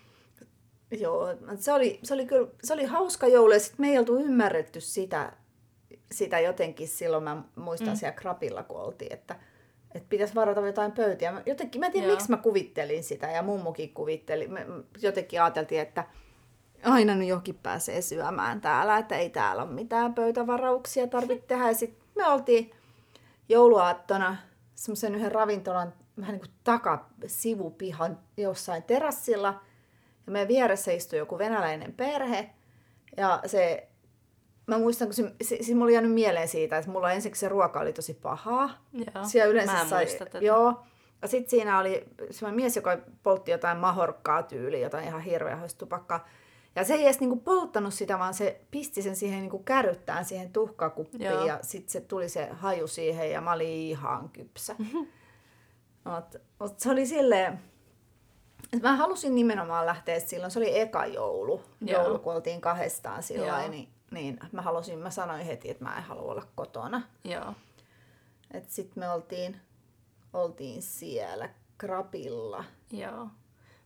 Joo, 0.92 1.28
se 1.56 1.74
oli, 1.74 2.00
se 2.04 2.14
oli 2.14 2.26
kyllä 2.26 2.48
se 2.64 2.74
oli 2.74 2.86
hauska 2.86 3.28
joulu 3.28 3.54
ja 3.54 3.60
sitten 3.60 3.82
me 3.82 3.90
ei 3.90 3.98
oltu 3.98 4.16
ymmärretty 4.16 4.82
sitä, 4.82 5.34
sitä 6.12 6.40
jotenkin 6.40 6.88
silloin, 6.88 7.24
mä 7.24 7.44
muistan 7.56 7.90
mm. 7.90 7.96
siellä 7.96 8.16
krapilla, 8.16 8.64
kun 8.64 8.82
oltiin, 8.82 9.14
että, 9.14 9.36
että 9.96 10.10
pitäisi 10.10 10.36
varata 10.36 10.68
jotain 10.68 10.92
pöytiä. 10.92 11.42
Jotenkin, 11.46 11.80
mä 11.80 11.86
en 11.86 11.92
tiedä, 11.92 12.08
Joo. 12.08 12.16
miksi 12.16 12.30
mä 12.30 12.38
kuvittelin 12.38 13.04
sitä 13.04 13.32
ja 13.32 13.44
mummukin 13.44 13.94
kuvitteli. 13.94 14.48
Me 14.48 14.66
jotenkin 15.02 15.42
ajateltiin, 15.42 15.82
että 15.82 16.06
aina 16.84 17.16
nyt 17.16 17.28
johonkin 17.28 17.60
pääsee 17.64 18.02
syömään 18.02 18.62
täällä, 18.62 18.98
että 18.98 19.16
ei 19.16 19.30
täällä 19.30 19.64
ole 19.64 19.72
mitään 19.72 20.14
pöytävarauksia 20.14 21.08
tarvitse 21.08 21.48
tehdä. 21.48 21.68
Ja 21.68 21.74
sitten 21.74 22.04
me 22.16 22.28
oltiin 22.28 22.72
jouluaattona 23.50 24.38
semmoisen 24.76 25.16
yhden 25.16 25.32
ravintolan 25.32 25.94
vähän 26.20 26.34
niin 26.34 26.42
kuin 26.42 26.56
takasivupihan 26.64 28.20
jossain 28.38 28.84
terassilla. 28.84 29.62
Ja 30.32 30.34
meidän 30.34 30.48
vieressä 30.48 30.92
istui 30.92 31.20
joku 31.20 31.38
venäläinen 31.38 31.94
perhe. 31.94 32.50
Ja 33.18 33.42
se, 33.46 33.88
mä 34.68 34.78
muistan, 34.78 35.08
kun 35.08 35.14
se, 35.14 35.24
se, 35.42 35.56
siis 35.56 35.74
mulla 35.74 35.84
oli 35.84 35.94
jäänyt 35.94 36.12
mieleen 36.12 36.48
siitä, 36.48 36.78
että 36.78 36.92
mulla 36.92 37.12
ensiksi 37.12 37.40
se 37.40 37.50
ruoka 37.50 37.80
oli 37.80 37.94
tosi 37.94 38.14
pahaa. 38.14 38.86
Joo. 38.94 39.26
Siellä 39.26 39.52
yleensä 39.52 39.74
mä 39.74 39.82
en 39.82 39.90
sai, 39.90 40.06
tätä. 40.06 40.38
Joo. 40.38 40.84
Ja 41.22 41.28
sitten 41.28 41.50
siinä 41.50 41.80
oli 41.80 42.06
semmoinen 42.30 42.56
mies, 42.56 42.76
joka 42.76 42.98
poltti 43.24 43.52
jotain 43.52 43.78
mahorkkaa 43.78 44.44
tyyliä, 44.44 44.80
jotain 44.80 45.08
ihan 45.08 45.22
hirveä 45.22 45.60
tupakkaa. 45.78 46.28
Ja 46.76 46.84
se 46.84 46.94
ei 46.94 47.04
edes 47.04 47.20
niinku 47.20 47.36
polttanut 47.36 47.94
sitä, 47.94 48.20
vaan 48.20 48.34
se 48.34 48.62
pisti 48.72 49.02
sen 49.02 49.16
siihen 49.16 49.40
niinku 49.40 49.60
kärryttään 49.60 50.26
siihen 50.26 50.54
tuhkakuppiin 50.54 51.24
Joo. 51.24 51.46
ja 51.46 51.60
sitten 51.62 51.92
se 51.92 52.02
tuli 52.02 52.30
se 52.30 52.50
haju 52.52 52.88
siihen 52.88 53.32
ja 53.32 53.42
mä 53.42 53.54
olin 53.54 53.68
ihan 53.68 54.30
kypsä. 54.30 54.76
Mut, 56.04 56.42
mut 56.60 56.80
se 56.80 56.92
oli 56.92 57.06
silleen, 57.06 57.60
mä 58.82 58.96
halusin 58.96 59.36
nimenomaan 59.36 59.86
lähteä 59.86 60.20
silloin, 60.20 60.52
se 60.52 60.60
oli 60.60 60.80
eka 60.80 61.06
joulu, 61.06 61.62
Joo. 61.82 62.02
joulu 62.02 62.20
kun 62.20 62.34
oltiin 62.34 62.62
kahdestaan 62.62 63.24
silloin, 63.24 63.72
niin, 63.72 63.90
niin 64.12 64.40
mä 64.52 64.62
halusin, 64.62 65.00
mä 65.00 65.10
sanoin 65.10 65.46
heti, 65.46 65.70
että 65.70 65.84
mä 65.84 65.98
en 65.98 66.04
halua 66.04 66.32
olla 66.32 66.48
kotona. 66.56 67.02
Joo. 67.24 67.54
Että 68.52 68.74
sitten 68.74 69.04
me 69.04 69.10
oltiin, 69.10 69.62
oltiin 70.34 70.82
siellä 70.82 71.50
krapilla. 71.78 72.64
Joo. 72.92 73.28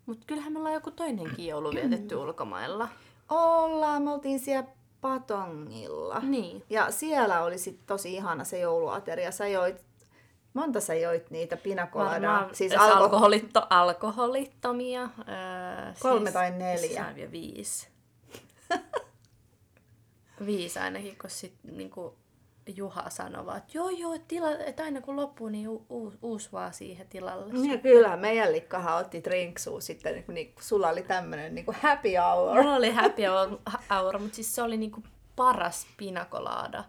Mutta 0.06 0.26
kyllähän 0.28 0.54
me 0.54 0.60
ollaan 0.60 0.74
joku 0.74 0.92
toinenkin 0.92 1.48
joulu 1.48 1.72
vietetty 1.72 2.16
ulkomailla. 2.16 2.90
Ollaan, 3.30 4.02
me 4.02 4.12
oltiin 4.12 4.40
siellä 4.40 4.70
Patongilla. 5.02 6.20
Niin. 6.20 6.64
Ja 6.70 6.92
siellä 6.92 7.44
oli 7.44 7.58
sit 7.58 7.80
tosi 7.86 8.14
ihana 8.14 8.44
se 8.44 8.60
jouluateria. 8.60 9.32
Sä 9.32 9.48
joit, 9.48 9.86
monta 10.56 10.80
sä 10.82 10.94
joit 10.94 11.32
niitä 11.32 11.58
pinakoladaa? 11.58 12.46
Siis 12.48 12.58
siis 12.58 12.74
alko, 12.82 12.98
alkoholitto, 13.04 13.68
alkoholittomia. 13.70 15.02
Öö, 15.02 15.94
Kolme 16.00 16.32
tai 16.32 16.52
neljä. 16.52 17.06
Vielä 17.16 17.32
viisi. 17.32 17.88
viisi 20.46 20.80
ainakin, 20.80 21.18
kun 21.22 21.30
sit 21.30 21.54
niinku 21.64 22.18
Juha 22.76 23.10
sanoi 23.10 23.46
vaan, 23.46 23.58
että 23.58 23.72
joo 23.74 23.90
joo, 23.90 24.18
tila, 24.28 24.52
että 24.52 24.84
aina 24.84 25.02
kun 25.02 25.16
loppuu, 25.16 25.50
niin 25.50 25.70
u- 25.70 25.86
u- 25.90 26.14
uusi 26.22 26.52
vaan 26.52 26.74
siihen 26.74 27.08
tilalle. 27.08 27.68
ja 27.72 27.78
kyllä, 27.78 28.18
meidän 28.18 28.52
likkahan 28.52 28.98
otti 28.98 29.24
drinksua 29.24 29.82
sitten, 29.82 30.14
niin, 30.14 30.26
niin, 30.28 30.54
sulla 30.60 30.90
oli 30.90 31.04
tämmönen 31.04 31.56
niin 31.56 31.66
kuin 31.66 31.78
happy 31.82 32.10
hour. 32.16 32.56
Mulla 32.62 32.76
oli 32.76 32.92
happy 32.92 33.22
hour, 33.24 33.60
hour 33.90 34.20
mutta 34.20 34.36
siis 34.36 34.56
se 34.56 34.62
oli 34.62 34.78
niinku 34.78 35.04
paras 35.36 35.88
pinakolaada. 35.98 36.84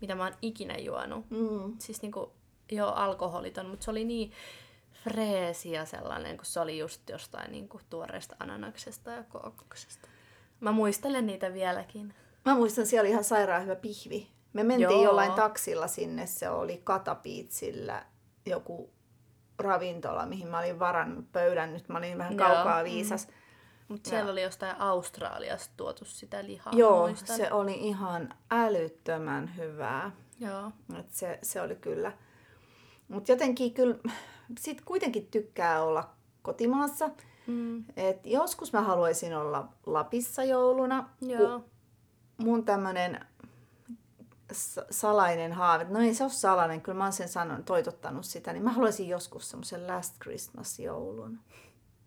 mitä 0.00 0.14
mä 0.14 0.24
oon 0.24 0.34
ikinä 0.42 0.76
juonut. 0.78 1.30
Mm. 1.30 1.74
Siis 1.78 2.02
niinku, 2.02 2.32
joo, 2.70 2.92
alkoholiton, 2.92 3.66
mutta 3.66 3.84
se 3.84 3.90
oli 3.90 4.04
niin 4.04 4.32
freesiä 5.02 5.84
sellainen, 5.84 6.36
kun 6.36 6.46
se 6.46 6.60
oli 6.60 6.78
just 6.78 7.10
jostain 7.10 7.52
niinku 7.52 7.80
tuoreesta 7.90 8.36
ananaksesta 8.38 9.10
ja 9.10 9.22
kookoksesta. 9.22 10.08
Mä 10.60 10.72
muistelen 10.72 11.26
niitä 11.26 11.52
vieläkin. 11.52 12.14
Mä 12.44 12.54
muistan, 12.54 12.86
siellä 12.86 13.02
oli 13.02 13.10
ihan 13.10 13.24
sairaan 13.24 13.62
hyvä 13.62 13.76
pihvi. 13.76 14.28
Me 14.52 14.62
mentiin 14.62 14.90
Joo. 14.90 15.04
jollain 15.04 15.32
taksilla 15.32 15.86
sinne, 15.86 16.26
se 16.26 16.48
oli 16.50 16.80
Katapiitsillä 16.84 18.06
joku 18.46 18.90
ravintola, 19.58 20.26
mihin 20.26 20.48
mä 20.48 20.58
olin 20.58 20.78
varannut 20.78 21.32
pöydän. 21.32 21.72
Nyt 21.72 21.88
mä 21.88 21.98
olin 21.98 22.18
vähän 22.18 22.36
Joo. 22.36 22.48
kaukaa 22.48 22.84
viisas. 22.84 23.28
Mutta 23.88 24.10
siellä 24.10 24.32
oli 24.32 24.42
jostain 24.42 24.80
Australiasta 24.80 25.74
tuotu 25.76 26.04
sitä 26.04 26.44
lihaa, 26.44 26.72
Joo, 26.76 27.08
muistan. 27.08 27.36
se 27.36 27.52
oli 27.52 27.74
ihan 27.74 28.34
älyttömän 28.50 29.56
hyvää. 29.56 30.10
Joo. 30.40 30.70
Et 30.98 31.12
se, 31.12 31.38
se 31.42 31.60
oli 31.60 31.76
kyllä. 31.76 32.12
Mutta 33.08 33.32
jotenkin 33.32 33.74
kyllä, 33.74 33.96
sit 34.60 34.80
kuitenkin 34.80 35.26
tykkää 35.26 35.82
olla 35.82 36.10
kotimaassa. 36.42 37.10
Mm. 37.46 37.84
Et 37.96 38.26
joskus 38.26 38.72
mä 38.72 38.82
haluaisin 38.82 39.36
olla 39.36 39.68
Lapissa 39.86 40.44
jouluna. 40.44 41.08
Joo. 41.20 41.64
Mun 42.36 42.64
tämmönen 42.64 43.26
salainen 44.90 45.52
haave, 45.52 45.84
no 45.84 46.00
ei 46.00 46.14
se 46.14 46.24
ole 46.24 46.32
salainen, 46.32 46.80
kyllä 46.80 46.98
mä 46.98 47.04
oon 47.04 47.12
sen 47.12 47.28
sanon, 47.28 47.64
toitottanut 47.64 48.24
sitä, 48.24 48.52
niin 48.52 48.64
mä 48.64 48.72
haluaisin 48.72 49.08
joskus 49.08 49.50
semmoisen 49.50 49.86
Last 49.86 50.14
Christmas-joulun. 50.22 51.38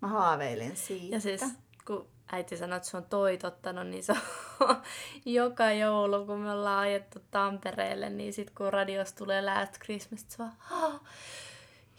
Mä 0.02 0.08
haaveilen 0.08 0.76
siitä. 0.76 1.16
Ja 1.16 1.20
siis, 1.20 1.42
kun 1.86 2.08
äiti 2.32 2.58
sanoi, 2.58 2.78
että 2.78 2.90
se 2.90 2.98
on 2.98 3.06
toitottanut, 3.06 3.88
niin 3.88 4.04
se 4.04 4.14
on 4.60 4.76
joka 5.26 5.72
joulu, 5.72 6.26
kun 6.26 6.40
me 6.40 6.52
ollaan 6.52 6.80
ajettu 6.80 7.20
Tampereelle, 7.32 8.10
niin 8.10 8.34
sit 8.34 8.50
kun 8.50 8.74
radiossa 8.74 9.16
tulee 9.16 9.42
Last 9.42 9.74
Christmas, 9.84 10.26
se 10.28 10.44
"Haa, 10.58 11.00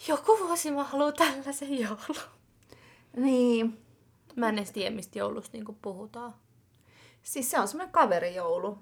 joku 0.08 0.38
vuosi 0.38 0.70
mä 0.70 0.84
haluan 0.84 1.12
tällaisen 1.14 1.78
joulun. 1.80 2.22
Niin, 3.16 3.78
Mä 4.36 4.48
en 4.48 4.58
edes 4.58 4.72
tiedä, 4.72 4.96
mistä 4.96 5.18
joulusta 5.18 5.50
niin 5.56 5.78
puhutaan. 5.82 6.34
siis 7.22 7.50
se 7.50 7.60
on 7.60 7.68
semmoinen 7.68 7.92
kaverijoulu. 7.92 8.78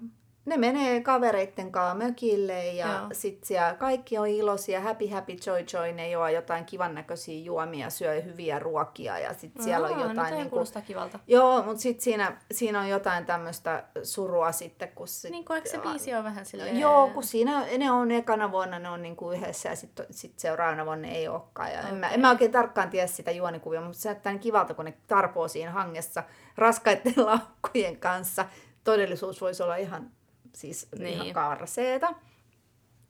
Ne 0.49 0.57
menee 0.57 1.01
kavereitten 1.01 1.71
kanssa 1.71 1.95
mökille 1.95 2.65
ja 2.65 2.87
Joo. 2.87 3.07
sit 3.11 3.43
siellä 3.43 3.73
kaikki 3.73 4.17
on 4.17 4.27
iloisia, 4.27 4.81
happy 4.81 5.07
happy 5.07 5.33
joy 5.45 5.65
joy, 5.73 5.91
ne 5.91 6.11
juo 6.11 6.27
jotain 6.27 6.65
kivan 6.65 6.95
näköisiä 6.95 7.43
juomia, 7.43 7.89
syö 7.89 8.21
hyviä 8.21 8.59
ruokia 8.59 9.19
ja 9.19 9.33
sit 9.33 9.51
siellä 9.59 9.87
on 9.87 9.93
Aa, 9.93 9.99
jotain... 9.99 10.17
Nyt 10.17 10.33
niinku- 10.33 10.49
kuulostaa 10.49 10.81
kivalta. 10.81 11.19
Joo, 11.27 11.63
mutta 11.63 11.81
sitten 11.81 12.03
siinä, 12.03 12.37
siinä 12.51 12.79
on 12.79 12.89
jotain 12.89 13.25
tämmöistä 13.25 13.83
surua 14.03 14.51
sitten, 14.51 14.89
kun 14.95 15.07
sit, 15.07 15.31
Niin 15.31 15.45
kuin 15.45 15.55
eikö 15.55 15.69
se 15.69 15.77
biisi 15.77 16.13
on 16.13 16.23
vähän 16.23 16.45
silleen... 16.45 16.79
Joo, 16.79 17.09
kun 17.09 17.23
siinä 17.23 17.65
ne 17.77 17.91
on 17.91 18.11
ekana 18.11 18.51
vuonna 18.51 18.79
ne 18.79 18.89
on 18.89 19.01
niinku 19.01 19.31
yhdessä 19.31 19.69
ja 19.69 19.75
sitten 19.75 20.05
sit 20.11 20.39
seuraavana 20.39 20.85
vuonna 20.85 21.07
ne 21.07 21.15
ei 21.15 21.27
olekaan. 21.27 21.71
Ja 21.71 21.81
en, 21.81 21.95
mä, 21.95 22.09
en 22.09 22.19
mä 22.19 22.29
oikein 22.29 22.51
tarkkaan 22.51 22.89
tiedä 22.89 23.07
sitä 23.07 23.31
juonikuvia, 23.31 23.81
mutta 23.81 23.97
se 23.97 24.09
näyttää 24.09 24.33
niin 24.33 24.39
kivalta, 24.39 24.73
kun 24.73 24.85
ne 24.85 24.93
tarpoo 25.07 25.47
siinä 25.47 25.71
hangessa 25.71 26.23
raskaiden 26.57 27.13
laukkujen 27.25 27.97
kanssa. 27.97 28.45
Todellisuus 28.83 29.41
voisi 29.41 29.63
olla 29.63 29.75
ihan, 29.75 30.11
siis 30.55 30.87
niin. 30.91 31.03
Niin. 31.03 31.13
ihan 31.13 31.33
kaarseeta. 31.33 32.13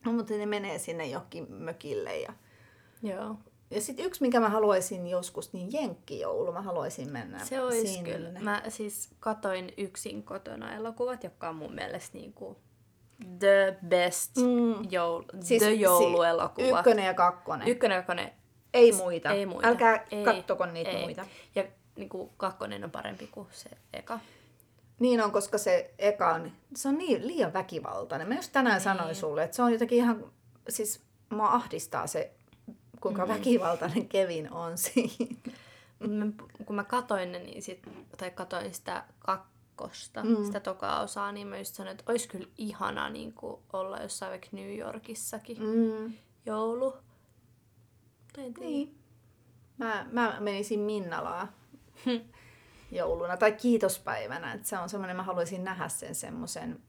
No, 0.06 0.12
mutta 0.12 0.34
ne 0.34 0.46
menee 0.46 0.78
sinne 0.78 1.06
johonkin 1.06 1.52
mökille. 1.52 2.16
Ja, 2.18 2.32
Joo. 3.02 3.36
ja 3.70 3.80
sitten 3.80 4.04
yksi, 4.06 4.20
mikä 4.22 4.40
mä 4.40 4.48
haluaisin 4.48 5.06
joskus, 5.06 5.52
niin 5.52 5.72
jenkkijoulu. 5.72 6.52
Mä 6.52 6.62
haluaisin 6.62 7.12
mennä 7.12 7.38
Se 7.44 7.60
olisi 7.62 7.86
sinne. 7.88 8.12
kyllä. 8.12 8.40
Mä 8.40 8.62
siis 8.68 9.10
katoin 9.20 9.72
yksin 9.76 10.22
kotona 10.22 10.74
elokuvat, 10.74 11.24
jotka 11.24 11.48
on 11.48 11.56
mun 11.56 11.74
mielestä 11.74 12.18
niinku 12.18 12.56
the 13.38 13.76
best 13.88 14.36
Mm. 14.36 14.90
joul, 14.90 15.22
Siis 15.40 15.62
the 15.62 15.70
si- 15.70 15.80
jouluelokuva. 15.80 16.78
Ykkönen 16.78 17.06
ja 17.06 17.14
kakkonen. 17.14 17.68
Ykkönen 17.68 17.94
ja 17.96 18.02
kakkonen. 18.02 18.32
Ei 18.74 18.92
muita. 18.92 19.30
Ei 19.30 19.46
muita. 19.46 19.68
Älkää 19.68 20.06
ei, 20.10 20.24
kattoko 20.24 20.66
niitä 20.66 20.90
ei. 20.90 21.02
muita. 21.04 21.26
Ja 21.54 21.64
niinku 21.96 22.30
kakkonen 22.36 22.84
on 22.84 22.90
parempi 22.90 23.26
kuin 23.26 23.48
se 23.50 23.70
eka. 23.92 24.18
Niin 25.00 25.24
on, 25.24 25.32
koska 25.32 25.58
se 25.58 25.94
eka 25.98 26.34
on, 26.34 26.52
se 26.76 26.88
on 26.88 26.98
niin 26.98 27.26
liian 27.26 27.52
väkivaltainen. 27.52 28.28
Mä 28.28 28.34
just 28.34 28.52
tänään 28.52 28.76
niin. 28.76 28.84
sanoin 28.84 29.14
sulle, 29.14 29.44
että 29.44 29.56
se 29.56 29.62
on 29.62 29.72
jotenkin 29.72 29.98
ihan, 29.98 30.24
siis 30.68 31.00
mua 31.30 31.48
ahdistaa 31.48 32.06
se, 32.06 32.34
kuinka 33.00 33.26
mm. 33.26 33.32
väkivaltainen 33.32 34.08
Kevin 34.08 34.52
on 34.52 34.78
siinä. 34.78 35.36
Mä, 36.08 36.26
kun 36.66 36.76
mä 36.76 36.84
katoin 36.84 37.32
ne, 37.32 37.38
niin 37.38 37.62
sit, 37.62 37.88
tai 38.18 38.30
katoin 38.30 38.74
sitä 38.74 39.04
kakkosta, 39.18 40.24
mm. 40.24 40.44
sitä 40.44 40.60
tokaa 40.60 41.02
osaa, 41.02 41.32
niin 41.32 41.46
mä 41.46 41.58
just 41.58 41.74
sanoin, 41.74 41.92
että 41.98 42.12
olisi 42.12 42.28
kyllä 42.28 42.48
ihana 42.58 43.08
niin 43.08 43.34
olla 43.72 43.98
jossain 43.98 44.30
vaikka 44.30 44.48
New 44.52 44.78
Yorkissakin 44.78 45.56
Mm. 45.62 46.12
joulu. 46.46 46.94
Tiedä. 48.32 48.50
Niin. 48.60 48.98
Mä, 49.78 50.06
mä 50.12 50.36
menisin 50.40 50.80
Minnalaa 50.80 51.48
jouluna 52.90 53.36
tai 53.36 53.52
kiitospäivänä. 53.52 54.52
Että 54.52 54.68
se 54.68 54.78
on 54.78 54.88
semmoinen, 54.88 55.16
mä 55.16 55.22
haluaisin 55.22 55.64
nähdä 55.64 55.88
sen 55.88 56.14
semmoisen. 56.14 56.80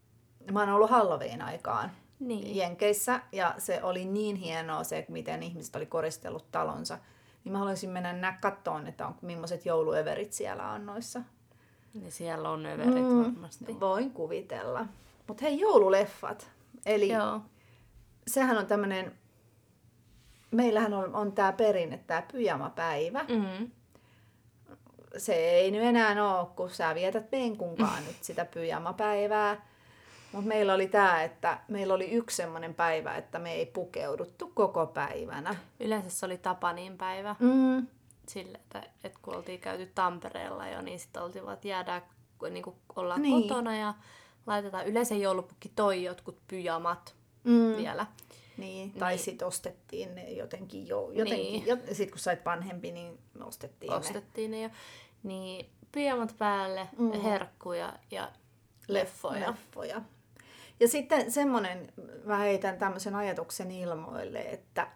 Mä 0.51 0.59
oon 0.59 0.69
ollut 0.69 0.89
Halloween 0.89 1.41
aikaan 1.41 1.91
Niin. 2.19 2.55
Jenkeissä 2.55 3.21
ja 3.31 3.55
se 3.57 3.83
oli 3.83 4.05
niin 4.05 4.35
hienoa 4.35 4.83
se, 4.83 5.05
miten 5.09 5.43
ihmiset 5.43 5.75
oli 5.75 5.85
koristellut 5.85 6.51
talonsa. 6.51 6.97
Niin 7.43 7.51
mä 7.51 7.57
haluaisin 7.57 7.89
mennä 7.89 8.13
nää 8.13 8.37
kattoon, 8.41 8.87
että 8.87 9.07
on, 9.07 9.15
millaiset 9.21 9.65
jouluöverit 9.65 10.33
siellä 10.33 10.71
on 10.71 10.85
noissa. 10.85 11.21
Niin 11.93 12.11
siellä 12.11 12.49
on 12.49 12.65
överit 12.65 12.93
mm. 12.93 13.23
varmasti. 13.23 13.79
Voin 13.79 14.11
kuvitella. 14.11 14.85
Mutta 15.27 15.45
hei, 15.45 15.59
joululeffat. 15.59 16.51
Eli 16.85 17.09
Joo. 17.09 17.41
sehän 18.27 18.57
on 18.57 18.65
tämmöinen, 18.65 19.11
meillähän 20.51 20.93
on, 20.93 21.15
on 21.15 21.31
tämä 21.31 21.53
perinne, 21.53 21.97
tämä 21.97 22.23
pyjamapäivä. 22.31 23.25
Mm. 23.29 23.71
Se 25.17 25.33
ei 25.33 25.71
nyt 25.71 25.83
enää 25.83 26.37
ole, 26.39 26.47
kun 26.55 26.69
sä 26.69 26.95
vietät 26.95 27.29
penkunkaan 27.29 28.05
nyt 28.07 28.15
sitä 28.23 28.45
pyjamapäivää. 28.45 29.65
Mutta 30.31 30.47
meillä 30.47 30.73
oli 30.73 30.87
tämä, 30.87 31.23
että 31.23 31.59
meillä 31.67 31.93
oli 31.93 32.11
yksi 32.11 32.37
semmoinen 32.37 32.73
päivä, 32.73 33.15
että 33.15 33.39
me 33.39 33.53
ei 33.53 33.65
pukeuduttu 33.65 34.51
koko 34.55 34.85
päivänä. 34.87 35.55
Yleensä 35.79 36.09
se 36.09 36.25
oli 36.25 36.37
Tapanin 36.37 36.97
päivä. 36.97 37.35
Mm. 37.39 37.87
Sille, 38.27 38.57
että, 38.57 38.83
että 39.03 39.19
kun 39.21 39.35
oltiin 39.35 39.59
käyty 39.59 39.91
Tampereella 39.95 40.67
jo, 40.67 40.81
niin 40.81 40.99
sitten 40.99 41.23
oltiin 41.23 41.45
vaan, 41.45 41.53
että 41.53 41.67
jäädään, 41.67 42.01
niin 42.49 42.63
kuin 42.63 42.75
ollaan 42.95 43.21
Niin. 43.21 43.47
kotona 43.47 43.77
ja 43.77 43.93
laitetaan. 44.47 44.87
Yleensä 44.87 45.15
joulupukki 45.15 45.71
toi 45.75 46.03
jotkut 46.03 46.37
pyjamat 46.47 47.15
mm. 47.43 47.75
vielä. 47.77 48.05
Niin, 48.57 48.91
tai 48.91 49.13
Niin. 49.13 49.23
sitten 49.23 49.47
ostettiin 49.47 50.15
ne 50.15 50.31
jotenkin 50.31 50.87
jo. 50.87 51.09
Jotenkin, 51.11 51.45
Niin. 51.51 51.67
jo, 51.67 51.77
sitten 51.87 52.09
kun 52.09 52.19
sait 52.19 52.45
vanhempi, 52.45 52.91
niin 52.91 53.19
ostettiin 53.43 53.89
ne 53.89 53.95
Ostettiin 53.95 54.51
ne 54.51 54.61
jo. 54.61 54.69
Niin 55.23 55.69
pyjamat 55.91 56.35
päälle, 56.37 56.87
mm. 56.97 57.11
herkkuja 57.21 57.93
ja 58.11 58.31
leffoja. 58.87 59.49
leffoja. 59.49 60.01
Ja 60.79 60.87
sitten 60.87 61.31
semmoinen, 61.31 61.93
mä 62.25 62.37
heitän 62.37 62.77
tämmöisen 62.77 63.15
ajatuksen 63.15 63.71
ilmoille, 63.71 64.39
että 64.39 64.87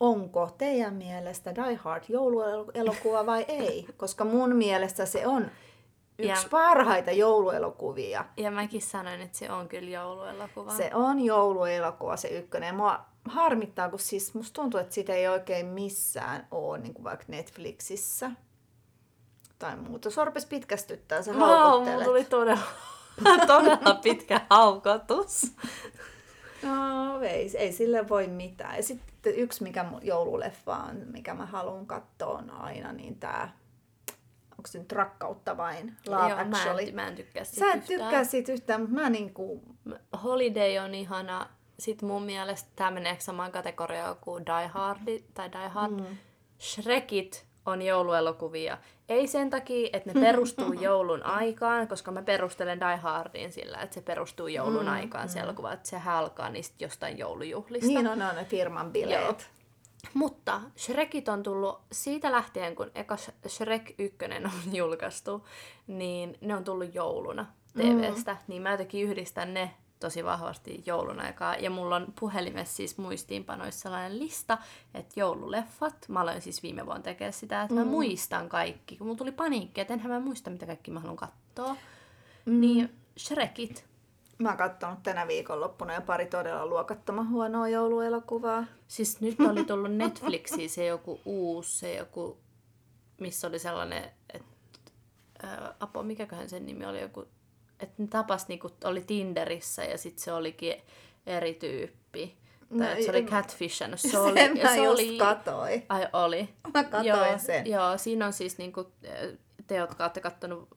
onko 0.00 0.54
teidän 0.58 0.94
mielestä 0.94 1.54
Die 1.54 1.74
Hard 1.74 2.04
jouluelokuva 2.08 3.26
vai 3.26 3.44
ei? 3.48 3.86
Koska 3.96 4.24
mun 4.24 4.56
mielestä 4.56 5.06
se 5.06 5.26
on 5.26 5.50
yksi 6.20 6.44
Ja- 6.44 6.48
parhaita 6.50 7.10
jouluelokuvia. 7.10 8.24
Ja 8.36 8.50
mäkin 8.50 8.82
sanoin, 8.82 9.20
että 9.20 9.38
se 9.38 9.50
on 9.52 9.68
kyllä 9.68 9.90
jouluelokuva. 9.90 10.70
Se 10.76 10.90
on 10.94 11.20
jouluelokuva 11.20 12.16
se 12.16 12.28
ykkönen. 12.28 12.66
Ja 12.66 12.72
Mua 12.72 13.00
harmittaa, 13.24 13.88
kun 13.90 13.98
siis 13.98 14.34
musta 14.34 14.54
tuntuu, 14.62 14.80
että 14.80 14.94
sitä 14.94 15.14
ei 15.14 15.28
oikein 15.28 15.66
missään 15.66 16.46
ole, 16.50 16.78
niin 16.78 16.94
kuin 16.94 17.04
vaikka 17.04 17.24
Netflixissä 17.28 18.30
tai 19.58 19.76
muuta. 19.76 20.10
Sorpes 20.10 20.46
pitkästyttää, 20.46 21.22
sä 21.22 21.30
Wow, 21.32 21.40
mulla 21.40 21.58
haukottelet. 21.58 22.04
tuli 22.04 22.24
todella, 22.24 22.62
todella 23.46 23.94
pitkä 24.02 24.40
haukotus. 24.50 25.52
No 26.62 27.20
ei, 27.22 27.56
ei 27.56 27.72
sille 27.72 28.08
voi 28.08 28.26
mitään. 28.26 28.76
Ja 28.76 28.82
sitten 28.82 29.34
yksi 29.34 29.62
mikä 29.62 29.84
joululeffa 30.02 30.76
on, 30.76 30.96
mikä 31.12 31.34
mä 31.34 31.46
haluan 31.46 31.86
katsoa 31.86 32.38
on 32.38 32.50
aina, 32.50 32.92
niin 32.92 33.16
tää, 33.16 33.52
onko 34.60 34.68
se 34.68 34.78
nyt 34.78 34.92
rakkautta 34.92 35.56
vain? 35.56 35.96
Love 36.06 36.28
Joo, 36.28 36.44
mä 36.44 36.56
Actually. 36.56 36.88
en, 36.88 36.94
mä 36.94 37.06
en 37.06 37.14
tykkää 37.16 37.44
siitä 37.44 37.66
Sä 37.66 37.72
et 37.72 37.80
yhtään. 37.80 38.00
tykkää 38.00 38.24
siitä 38.24 38.52
yhtään, 38.52 38.80
mutta 38.80 38.94
mä 38.94 39.10
niinku, 39.10 39.62
Holiday 40.22 40.78
on 40.78 40.94
ihana. 40.94 41.46
Sitten 41.78 42.08
mun 42.08 42.22
mielestä 42.22 42.70
tämä 42.76 42.90
menee 42.90 43.16
samaan 43.18 43.52
kategoriaan 43.52 44.16
kuin 44.20 44.46
Die 44.46 44.66
Hard 44.66 45.00
tai 45.34 45.52
Die 45.52 45.68
Hard. 45.68 45.92
Mm. 45.92 46.16
Shrekit 46.58 47.46
on 47.66 47.82
jouluelokuvia. 47.82 48.78
Ei 49.08 49.26
sen 49.26 49.50
takia, 49.50 49.88
että 49.92 50.12
ne 50.12 50.20
perustuu 50.20 50.72
joulun 50.88 51.22
aikaan, 51.26 51.88
koska 51.88 52.10
mä 52.10 52.22
perustelen 52.22 52.80
Die 52.80 52.96
Hardin 52.96 53.52
sillä, 53.52 53.78
että 53.78 53.94
se 53.94 54.00
perustuu 54.00 54.46
joulun 54.48 54.84
mm, 54.84 54.92
aikaan 54.92 55.28
se 55.28 55.40
elokuva, 55.40 55.72
että 55.72 55.88
se 55.88 56.00
alkaa 56.06 56.50
niistä 56.50 56.76
jostain 56.78 57.18
joulujuhlista. 57.18 57.86
niin 57.86 58.08
on, 58.08 58.22
on 58.22 58.36
ne 58.36 58.44
firman 58.44 58.92
bileet. 58.92 59.20
Joo. 59.20 59.59
Mutta 60.14 60.60
Shrekit 60.76 61.28
on 61.28 61.42
tullut 61.42 61.80
siitä 61.92 62.32
lähtien, 62.32 62.76
kun 62.76 62.90
eka 62.94 63.16
Sh- 63.16 63.48
Shrek 63.48 63.94
1 63.98 64.18
on 64.44 64.74
julkaistu, 64.76 65.46
niin 65.86 66.38
ne 66.40 66.56
on 66.56 66.64
tullut 66.64 66.94
jouluna 66.94 67.46
TVstä. 67.72 68.32
Mm. 68.32 68.38
Niin 68.48 68.62
mä 68.62 68.70
jotenkin 68.70 69.04
yhdistän 69.04 69.54
ne 69.54 69.74
tosi 70.00 70.24
vahvasti 70.24 70.82
joulun 70.86 71.20
aikaa. 71.20 71.54
Ja 71.54 71.70
mulla 71.70 71.96
on 71.96 72.12
puhelimessa 72.20 72.76
siis 72.76 72.98
muistiinpanoissa 72.98 73.80
sellainen 73.80 74.18
lista, 74.18 74.58
että 74.94 75.20
joululeffat, 75.20 76.08
mä 76.08 76.20
aloin 76.20 76.42
siis 76.42 76.62
viime 76.62 76.86
vuonna 76.86 77.02
tekemään 77.02 77.32
sitä, 77.32 77.62
että 77.62 77.74
mä 77.74 77.84
mm. 77.84 77.90
muistan 77.90 78.48
kaikki. 78.48 78.96
Kun 78.96 79.06
mulla 79.06 79.18
tuli 79.18 79.32
paniikki, 79.32 79.80
että 79.80 79.94
enhän 79.94 80.12
mä 80.12 80.20
muista, 80.20 80.50
mitä 80.50 80.66
kaikki 80.66 80.90
mä 80.90 81.00
haluan 81.00 81.16
katsoa. 81.16 81.76
Mm. 82.46 82.60
Niin 82.60 82.94
Shrekit. 83.18 83.89
Mä 84.40 84.48
oon 84.48 84.58
katsonut 84.58 85.02
tänä 85.02 85.26
viikonloppuna 85.26 85.94
jo 85.94 86.00
pari 86.00 86.26
todella 86.26 86.66
luokattoman 86.66 87.30
huonoa 87.30 87.68
jouluelokuvaa. 87.68 88.64
Siis 88.88 89.20
nyt 89.20 89.40
oli 89.50 89.64
tullut 89.64 89.92
Netflixiin 89.92 90.70
se 90.70 90.86
joku 90.86 91.20
uusi, 91.24 91.78
se 91.78 91.94
joku, 91.94 92.38
missä 93.20 93.48
oli 93.48 93.58
sellainen, 93.58 94.04
että 94.34 94.48
ää, 95.42 95.74
Apo, 95.80 96.02
mikäköhän 96.02 96.48
sen 96.48 96.66
nimi 96.66 96.86
oli, 96.86 97.00
joku 97.00 97.26
että 97.80 97.94
ne 98.02 98.06
tapas 98.08 98.48
niinku, 98.48 98.70
oli 98.84 99.00
Tinderissä 99.00 99.84
ja 99.84 99.98
sitten 99.98 100.24
se 100.24 100.32
olikin 100.32 100.74
eri 101.26 101.54
tyyppi. 101.54 102.36
No, 102.70 102.84
tai 102.84 103.02
se 103.02 103.10
oli 103.10 103.24
Catfish. 103.24 103.88
No, 103.88 103.96
se 103.96 104.18
oli, 104.18 104.38
sen 104.38 104.58
mä 104.62 104.74
se 104.74 104.76
just 104.76 104.92
oli, 104.92 105.18
katoi. 105.18 105.82
Ai 105.88 106.08
oli. 106.12 106.48
Mä 106.74 106.84
katoin 106.84 107.06
joo, 107.06 107.38
sen. 107.38 107.66
Joo, 107.66 107.98
siinä 107.98 108.26
on 108.26 108.32
siis 108.32 108.58
niinku, 108.58 108.92
te, 109.66 109.76
jotka 109.76 110.04
olette 110.04 110.20
kattonut 110.20 110.68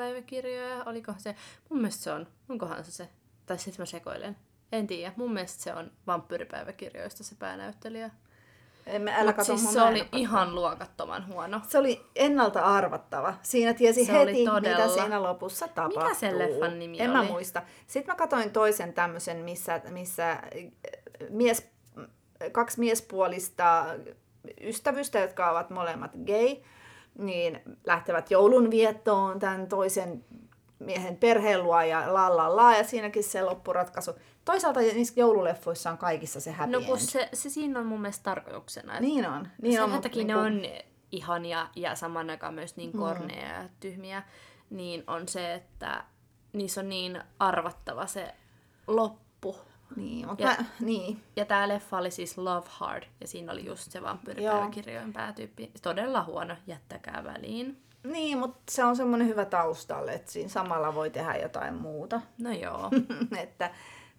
vampyyripäiväkirjoja, 0.00 0.84
olikohan 0.86 1.20
se, 1.20 1.34
mun 1.68 1.80
mielestä 1.80 2.02
se 2.02 2.12
on, 2.12 2.26
onkohan 2.48 2.84
se 2.84 2.92
se, 2.92 3.08
tai 3.46 3.58
sitten 3.58 3.82
mä 3.82 3.86
sekoilen. 3.86 4.36
En 4.72 4.86
tiedä, 4.86 5.12
mun 5.16 5.32
mielestä 5.32 5.62
se 5.62 5.74
on 5.74 5.90
vampyyripäiväkirjoista 6.06 7.24
se 7.24 7.34
päänäyttelijä. 7.34 8.10
Emme, 8.86 9.14
älä 9.16 9.34
siis 9.42 9.72
se 9.72 9.82
oli 9.82 10.08
ihan 10.12 10.54
luokattoman 10.54 11.26
huono. 11.26 11.60
Se 11.68 11.78
oli 11.78 12.06
ennalta 12.16 12.60
arvattava. 12.60 13.34
Siinä 13.42 13.74
tiesi 13.74 14.04
se 14.04 14.12
heti, 14.12 14.44
mitä 14.60 14.88
siinä 14.88 15.22
lopussa 15.22 15.68
tapahtuu. 15.68 16.02
Mikä 16.02 16.14
sen 16.14 16.38
leffan 16.38 16.78
nimi 16.78 17.00
en 17.00 17.10
oli? 17.10 17.18
mä 17.18 17.24
muista. 17.24 17.62
Sitten 17.86 18.12
mä 18.12 18.16
katsoin 18.16 18.50
toisen 18.50 18.92
tämmöisen, 18.92 19.36
missä, 19.36 19.80
missä 19.90 20.30
äh, 20.30 20.40
mies, 21.30 21.70
kaksi 22.52 22.80
miespuolista 22.80 23.86
ystävystä, 24.60 25.18
jotka 25.18 25.50
ovat 25.50 25.70
molemmat 25.70 26.12
gay, 26.26 26.56
niin 27.20 27.60
lähtevät 27.86 28.30
joulunviettoon 28.30 29.38
tämän 29.38 29.66
toisen 29.66 30.24
miehen 30.78 31.16
perheen 31.16 31.62
luo 31.62 31.80
ja 31.80 32.14
la 32.14 32.36
la 32.36 32.56
la, 32.56 32.74
ja 32.76 32.84
siinäkin 32.84 33.24
se 33.24 33.42
loppuratkaisu. 33.42 34.12
Toisaalta 34.44 34.80
niissä 34.80 35.20
joululeffoissa 35.20 35.90
on 35.90 35.98
kaikissa 35.98 36.40
se 36.40 36.52
happy 36.52 36.72
No 36.72 36.80
kun 36.80 36.98
end. 36.98 37.06
se, 37.06 37.28
se 37.32 37.50
siinä 37.50 37.80
on 37.80 37.86
mun 37.86 38.00
mielestä 38.00 38.22
tarkoituksena. 38.22 39.00
Niin 39.00 39.26
on. 39.26 39.48
Niin 39.62 39.74
sen 39.74 39.84
on, 39.84 39.90
mut 39.90 40.00
takia 40.02 40.24
ne 40.24 40.34
niinku- 40.34 40.46
on 40.46 40.62
ihania 41.12 41.68
ja 41.76 41.94
saman 41.94 42.30
aikaan 42.30 42.54
myös 42.54 42.76
niin 42.76 42.92
korneja 42.92 43.48
ja 43.48 43.68
tyhmiä, 43.80 44.22
niin 44.70 45.04
on 45.06 45.28
se, 45.28 45.54
että 45.54 46.04
niissä 46.52 46.80
on 46.80 46.88
niin 46.88 47.22
arvattava 47.38 48.06
se 48.06 48.34
loppu. 48.86 49.56
Niin, 49.96 50.28
mutta 50.28 50.44
Ja- 50.44 50.48
mä, 50.58 50.64
niin. 50.80 51.22
Ja 51.36 51.44
tää 51.44 51.68
leffa 51.68 51.98
oli 51.98 52.10
siis 52.10 52.38
Love 52.38 52.66
Hard, 52.70 53.02
ja 53.20 53.28
siinä 53.28 53.52
oli 53.52 53.66
just 53.66 53.90
se 53.92 54.02
vampyyripäiväkirjojen 54.02 55.12
päätyyppi. 55.12 55.70
Todella 55.82 56.22
huono, 56.24 56.56
jättäkää 56.66 57.24
väliin. 57.24 57.82
Niin, 58.04 58.38
mutta 58.38 58.60
se 58.70 58.84
on 58.84 58.96
semmoinen 58.96 59.28
hyvä 59.28 59.44
taustalle, 59.44 60.12
että 60.12 60.32
siinä 60.32 60.48
samalla 60.48 60.94
voi 60.94 61.10
tehdä 61.10 61.36
jotain 61.36 61.74
muuta. 61.74 62.20
No 62.38 62.50
joo. 62.52 62.90
että, 63.42 63.70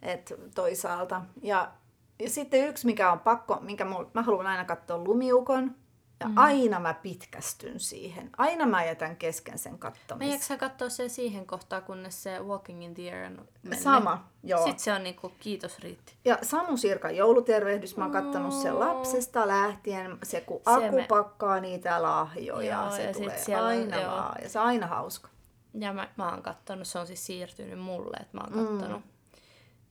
että 0.01 0.36
toisaalta. 0.55 1.21
Ja, 1.41 1.71
ja 2.19 2.29
sitten 2.29 2.67
yksi, 2.67 2.86
mikä 2.86 3.12
on 3.12 3.19
pakko, 3.19 3.57
minkä 3.62 3.86
mä 4.13 4.21
haluan 4.21 4.47
aina 4.47 4.65
katsoa 4.65 4.97
Lumiukon. 4.97 5.75
Ja 6.21 6.27
mm. 6.27 6.38
aina 6.38 6.79
mä 6.79 6.93
pitkästyn 6.93 7.79
siihen. 7.79 8.29
Aina 8.38 8.65
mä 8.65 8.84
jätän 8.86 9.15
kesken 9.15 9.57
sen 9.57 9.71
Mä 9.71 9.77
kattomisen. 9.77 10.31
jaksaa 10.34 10.57
katsoa 10.57 10.89
sen 10.89 11.10
siihen 11.10 11.45
kohtaan, 11.45 11.84
kunnes 11.84 12.23
se 12.23 12.39
Walking 12.39 12.84
in 12.84 12.93
the 12.93 13.13
Air 13.13 13.25
on 13.25 13.47
mennyt. 13.63 13.79
Sama, 13.79 14.27
joo. 14.43 14.60
Sitten 14.63 14.79
se 14.79 14.93
on 14.93 15.03
niinku, 15.03 15.31
kiitos 15.39 15.79
riitti. 15.79 16.13
Ja 16.25 16.38
Samu 16.41 16.77
Sirkan 16.77 17.15
joulutervehdys, 17.15 17.97
mä 17.97 18.03
oon 18.03 18.12
kattonut 18.13 18.53
sen 18.53 18.79
lapsesta 18.79 19.47
lähtien, 19.47 20.17
se 20.23 20.41
kun 20.41 20.62
Aku 20.65 20.81
Se 20.81 20.91
me- 20.91 21.05
pakkaa 21.10 21.60
niitä 21.60 22.01
lahjoja, 22.01 22.81
Joo, 22.81 22.91
se 22.91 23.03
ja 23.03 23.13
tulee 23.13 23.38
siellä 23.38 23.63
on- 23.67 23.69
aina 23.69 23.99
joo. 24.01 24.12
vaan, 24.12 24.41
ja 24.43 24.49
se 24.49 24.60
on 24.60 24.65
aina 24.65 24.88
hauska. 24.88 25.29
Ja 25.73 25.93
mä, 25.93 26.07
mä 26.17 26.29
oon 26.31 26.41
kattonut, 26.41 26.88
se 26.88 26.99
on 26.99 27.07
siis 27.07 27.25
siirtynyt 27.25 27.79
mulle, 27.79 28.17
että 28.21 28.38
mä 28.38 28.43
oon 28.43 28.65
kattonut. 28.67 29.01
Mm. 29.05 29.12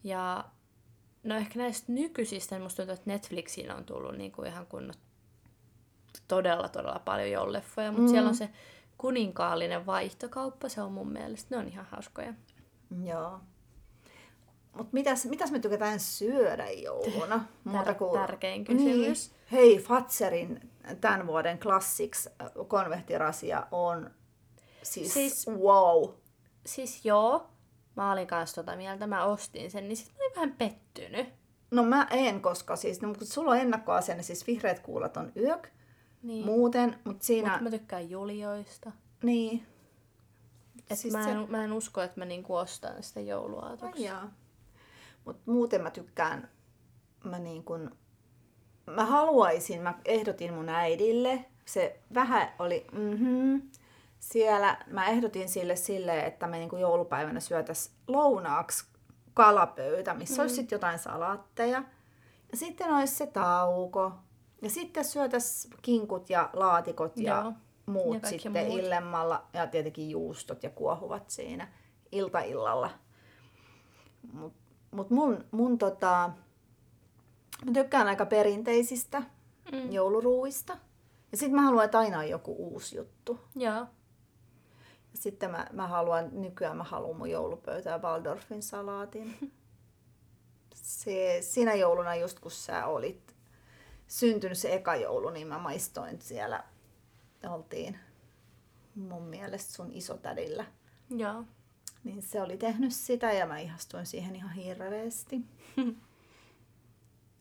Ja 0.05 0.45
no 1.23 1.35
ehkä 1.37 1.59
näistä 1.59 1.93
nykyisistä, 1.93 2.55
niin 2.55 2.63
musta 2.63 2.77
tuntuu, 2.77 2.95
että 2.95 3.11
Netflixiin 3.11 3.73
on 3.73 3.85
tullut 3.85 4.17
niinku 4.17 4.43
ihan 4.43 4.67
kun 4.67 4.93
todella, 6.31 6.69
todella 6.69 7.01
paljon 7.05 7.31
joululeffoja, 7.31 7.93
mutta 7.93 8.03
mm. 8.03 8.09
siellä 8.09 8.29
on 8.29 8.35
se 8.35 8.51
kuninkaallinen 8.99 9.87
vaihtokauppa, 9.87 10.69
se 10.69 10.83
on 10.83 10.93
mun 10.93 11.13
mielestä, 11.13 11.55
ne 11.55 11.61
on 11.61 11.69
ihan 11.69 11.87
hauskoja. 11.91 12.35
Joo. 13.05 13.41
Mutta 14.73 14.91
mitäs, 14.93 15.27
mitäs 15.27 15.51
me 15.51 15.59
tykätään 15.59 16.01
syödä 16.01 16.71
jouluna? 16.71 17.45
Muuta 17.65 17.95
kuin... 17.95 18.21
tärkein 18.21 18.65
kysymys. 18.65 19.31
Niin. 19.31 19.41
Hei, 19.53 19.79
Fatserin 19.79 20.71
tämän 21.01 21.27
vuoden 21.27 21.59
klassiks 21.59 22.27
äh, 22.27 22.51
konvehtirasia 22.69 23.67
on 23.71 24.11
siis, 24.83 25.15
Siis- 25.15 25.43
siis 25.43 25.57
wow. 25.57 26.11
Siis 26.67 27.05
joo, 27.05 27.47
mä 27.97 28.13
olin 28.13 28.27
kanssa 28.27 28.63
tota 28.63 28.77
mieltä, 28.77 29.07
mä 29.07 29.25
ostin 29.25 29.71
sen, 29.71 29.89
niin 29.89 29.97
sit 29.97 30.13
mä 30.19 30.25
olin 30.25 30.37
vähän 30.37 30.55
pettynyt. 30.59 31.29
No 31.71 31.83
mä 31.83 32.07
en, 32.11 32.41
koska 32.41 32.77
siis, 32.77 33.03
no, 33.03 33.15
kun 33.15 33.27
sulla 33.27 33.51
on 33.51 33.57
ennakkoasenne, 33.57 34.23
siis 34.23 34.47
vihreät 34.47 34.81
kuulat 34.81 35.17
on 35.17 35.33
yök, 35.37 35.69
Niin. 36.23 36.45
muuten, 36.45 36.99
mutta 37.05 37.25
siinä, 37.25 37.49
Mutta 37.49 37.65
mä 37.65 37.71
tykkään 37.71 38.11
Julioista. 38.11 38.93
niin. 39.23 39.67
Et 40.91 40.99
Siis 40.99 41.15
mä, 41.15 41.25
se- 41.25 41.31
en, 41.31 41.47
mä 41.49 41.65
en 41.65 41.73
usko, 41.73 42.03
että 42.03 42.21
mä 42.21 42.25
niinku 42.25 42.55
ostan 42.55 43.03
sitä 43.03 43.21
jouluaatoksi. 43.21 44.09
Mutta 45.25 45.43
muuten 45.47 45.83
mä 45.83 45.91
tykkään, 45.91 46.49
mä 47.25 47.39
niin 47.39 47.65
kun, 47.65 47.97
mä 48.87 49.05
haluaisin, 49.05 49.83
mä 49.83 49.95
ehdotin 50.05 50.55
mun 50.55 50.69
äidille, 50.69 51.45
se 51.65 52.01
vähän 52.15 52.53
oli, 52.59 52.87
mhm, 52.93 53.57
siellä 54.21 54.85
mä 54.87 55.07
ehdotin 55.07 55.49
sille 55.49 55.77
sille, 55.77 56.21
että 56.21 56.47
me 56.47 56.59
niin 56.59 56.81
joulupäivänä 56.81 57.41
syötäis 57.41 57.93
lounaaksi 58.09 58.85
kalapöytä, 59.35 60.15
missä 60.15 60.35
mm. 60.35 60.41
olisi 60.41 60.55
sitten 60.55 60.77
jotain 60.77 60.99
salaatteja. 60.99 61.83
Ja 62.53 62.57
sitten 62.57 62.93
olisi 62.93 63.15
se 63.15 63.27
tauko. 63.27 64.13
Ja 64.63 64.71
sitten 64.71 65.05
syötäis 65.05 65.69
kinkut 65.83 66.31
ja 66.31 66.51
laatikot 66.53 67.17
ja 67.17 67.41
Joo. 67.41 67.53
muut 67.87 68.23
Ja 68.23 68.29
sitten 68.29 68.53
muut. 68.53 68.79
illemmalla. 68.79 69.47
Ja 69.53 69.67
tietenkin 69.67 70.11
juustot 70.11 70.63
ja 70.63 70.71
kuohuvat 70.71 71.31
siinä 71.31 71.69
iltaillalla. 72.13 72.91
Mut, 74.33 74.53
mut 74.91 75.11
mun, 75.11 75.45
mun 75.51 75.79
tota, 75.79 76.31
mä 77.67 77.73
tykkään 77.73 78.09
aika 78.09 78.27
perinteisistä 78.27 79.23
mm. 79.73 79.93
jouluruuista. 79.93 80.77
Ja 81.33 81.37
sitten 81.37 81.55
mä 81.55 81.63
haluan, 81.63 81.85
että 81.85 81.99
aina 81.99 82.19
on 82.19 82.29
joku 82.29 82.55
uusi 82.59 82.97
juttu. 82.97 83.41
Joo. 83.57 83.87
Ja 85.13 85.19
sitten 85.19 85.51
mä, 85.51 85.67
mä 85.73 85.89
haluan, 85.89 86.29
nykyään 86.33 86.77
mä 86.77 86.85
haluan 86.85 87.17
mun 87.17 87.31
joulupöytään 87.31 88.03
Waldorfin 88.03 88.63
salaatin. 88.63 89.37
Se, 90.75 91.39
sinä 91.41 91.75
jouluna 91.75 92.15
just 92.15 92.41
kun 92.41 92.51
sä 92.51 92.87
olit 92.87 93.30
syntynyt 94.11 94.59
se 94.59 94.75
eka 94.75 94.97
joulu, 94.97 95.31
niin 95.31 95.47
mä 95.47 95.59
maistoin 95.59 96.21
siellä, 96.23 96.65
oltiin 97.49 97.99
mun 98.95 99.23
mielestä 99.23 99.73
sun 99.73 99.93
isotädillä. 99.93 100.65
Joo. 101.17 101.45
Niin 102.05 102.23
se 102.23 102.43
oli 102.43 102.57
tehnyt 102.57 102.93
sitä 102.95 103.33
ja 103.33 103.47
mä 103.47 103.59
ihastuin 103.59 104.07
siihen 104.07 104.37
ihan 104.37 104.53
hirveästi. 104.53 105.41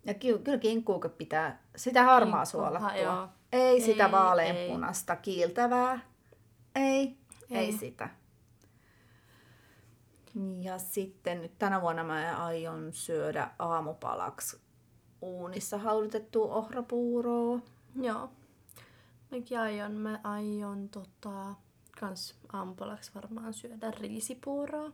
Ja 0.05 0.13
ky- 0.13 0.37
kyllä 0.39 0.57
kinkkuukin 0.57 1.11
pitää, 1.11 1.63
sitä 1.75 2.03
harmaa 2.03 2.45
suolattua. 2.45 2.95
joo. 2.95 3.27
Ei 3.51 3.81
sitä 3.81 4.05
Ei, 4.05 4.11
vaaleanpunasta 4.11 5.15
kiiltävää. 5.15 5.99
Ei, 6.75 6.83
ei, 6.85 7.17
Ei. 7.51 7.57
ei 7.57 7.71
sitä. 7.71 8.09
Ja 10.61 10.79
sitten 10.79 11.41
nyt 11.41 11.59
tänä 11.59 11.81
vuonna 11.81 12.03
mä 12.03 12.45
aion 12.45 12.93
syödä 12.93 13.51
aamupalaksi 13.59 14.59
uunissa 15.21 15.77
haudutettua 15.77 16.55
ohrapuuroa. 16.55 17.59
Joo. 18.01 18.29
Mäkin 19.31 19.59
aion, 19.59 19.91
mä 19.91 20.19
aion 20.23 20.89
tota, 20.89 21.55
kans 21.99 22.35
aamupalaksi 22.53 23.11
varmaan 23.15 23.53
syödä 23.53 23.91
riisipuuroa. 23.91 24.91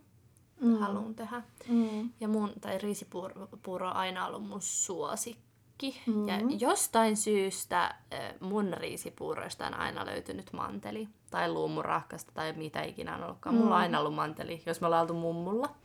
Mm. 0.62 0.78
Haluan 0.78 1.16
tehdä. 1.16 1.42
Mm. 1.70 2.10
Ja 2.20 2.28
mun, 2.28 2.54
tai 2.62 2.78
riisipuuro 2.78 3.88
on 3.88 3.96
aina 3.96 4.28
ollut 4.28 4.48
mun 4.48 4.62
suosikki. 4.62 6.02
Mm. 6.08 6.28
Ja 6.28 6.36
jostain 6.60 7.18
syystä 7.18 7.96
mun 8.40 8.74
riisipuuroista 8.78 9.68
on 9.68 9.74
aina 9.74 10.06
löytynyt 10.06 10.54
manteli. 10.54 11.08
Tai 11.32 11.52
luumurahkasta 11.52 12.32
tai 12.32 12.54
mitä 12.54 12.82
ikinä 12.82 13.16
on 13.16 13.24
ollutkaan. 13.24 13.56
Mm. 13.56 13.62
Mulla 13.62 13.76
on 13.76 13.82
aina 13.82 14.00
ollut 14.00 14.16
manteli, 14.16 14.64
jos 14.66 14.82
me 14.82 14.88
ollaan 14.88 15.02
oltu 15.02 15.14
mummulla. 15.14 15.76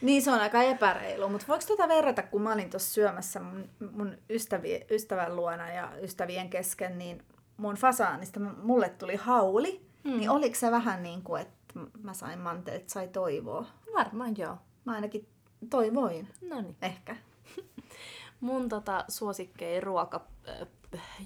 Niin 0.00 0.22
se 0.22 0.30
on 0.30 0.40
aika 0.40 0.62
epäreilu, 0.62 1.28
mutta 1.28 1.46
voiko 1.48 1.64
tätä 1.68 1.88
verrata, 1.88 2.22
kun 2.22 2.42
mä 2.42 2.52
olin 2.52 2.70
tuossa 2.70 2.94
syömässä 2.94 3.40
mun, 3.40 3.68
mun 3.92 4.18
ystävi, 4.30 4.86
ystävän 4.90 5.36
luona 5.36 5.70
ja 5.70 5.92
ystävien 6.02 6.50
kesken, 6.50 6.98
niin 6.98 7.22
mun 7.56 7.74
fasaanista 7.74 8.40
mulle 8.40 8.88
tuli 8.88 9.16
hauli, 9.16 9.86
mm. 10.04 10.18
niin 10.18 10.30
oliko 10.30 10.54
se 10.54 10.70
vähän 10.70 11.02
niin 11.02 11.22
kuin, 11.22 11.42
että 11.42 11.58
että 11.68 11.98
mä 12.02 12.14
sain 12.14 12.38
manteet, 12.38 12.88
sai 12.88 13.08
toivoa. 13.08 13.66
Varmaan 13.94 14.36
joo. 14.38 14.56
Mä 14.84 14.92
ainakin 14.92 15.28
toivoin. 15.70 16.28
No 16.40 16.60
niin. 16.60 16.76
Ehkä. 16.82 17.16
Mun 18.40 18.68
tota, 18.68 19.04
suosikkei 19.08 19.80
ruoka 19.80 20.26
äh, 20.48 20.68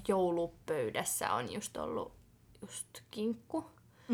joulupöydässä 0.07 1.33
on 1.33 1.53
just 1.53 1.77
ollut 1.77 2.13
just 2.61 2.87
kinkku. 3.11 3.65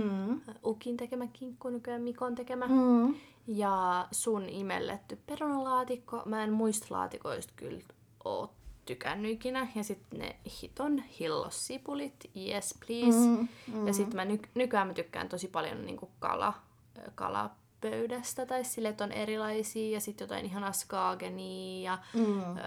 Mm. 0.04 0.42
Ukin 0.66 0.98
tekemä 0.98 1.28
kinkku, 1.28 1.70
nykyään 1.70 2.02
Mikon 2.02 2.36
tekemä. 2.36 2.68
Mm. 2.68 3.16
Ja 3.48 4.08
sun 4.12 4.50
imelletty 4.50 5.16
perunalaatikko. 5.26 6.22
Mä 6.26 6.44
en 6.44 6.54
muista 6.54 6.88
laatikoista 6.90 7.54
kyllä 7.56 7.82
oo 8.26 8.54
tykännyt 8.86 9.32
ikinä. 9.32 9.68
Ja 9.76 9.84
sitten 9.84 10.20
ne 10.20 10.36
hiton 10.62 11.00
hillossipulit, 11.20 12.30
yes 12.36 12.76
please. 12.88 13.18
Mm, 13.28 13.48
Mm. 13.74 13.88
Ja 13.88 13.94
sitten 13.94 14.16
mä 14.16 14.26
ny- 14.26 14.40
nykyään 14.56 14.88
mä 14.88 14.94
tykkään 14.94 15.30
tosi 15.30 15.48
paljon 15.48 15.86
niinku 15.86 16.10
kala, 16.20 16.54
ö, 16.98 17.12
kalapöydästä 17.16 18.46
tai 18.46 18.64
sille, 18.64 18.90
että 18.90 19.04
on 19.04 19.12
erilaisia 19.12 19.94
ja 19.94 20.00
sitten 20.00 20.26
jotain 20.26 20.46
ihanaa 20.46 20.72
skaagenia 20.72 21.92
ja 21.92 21.98
Mm. 22.22 22.58
ö, 22.58 22.62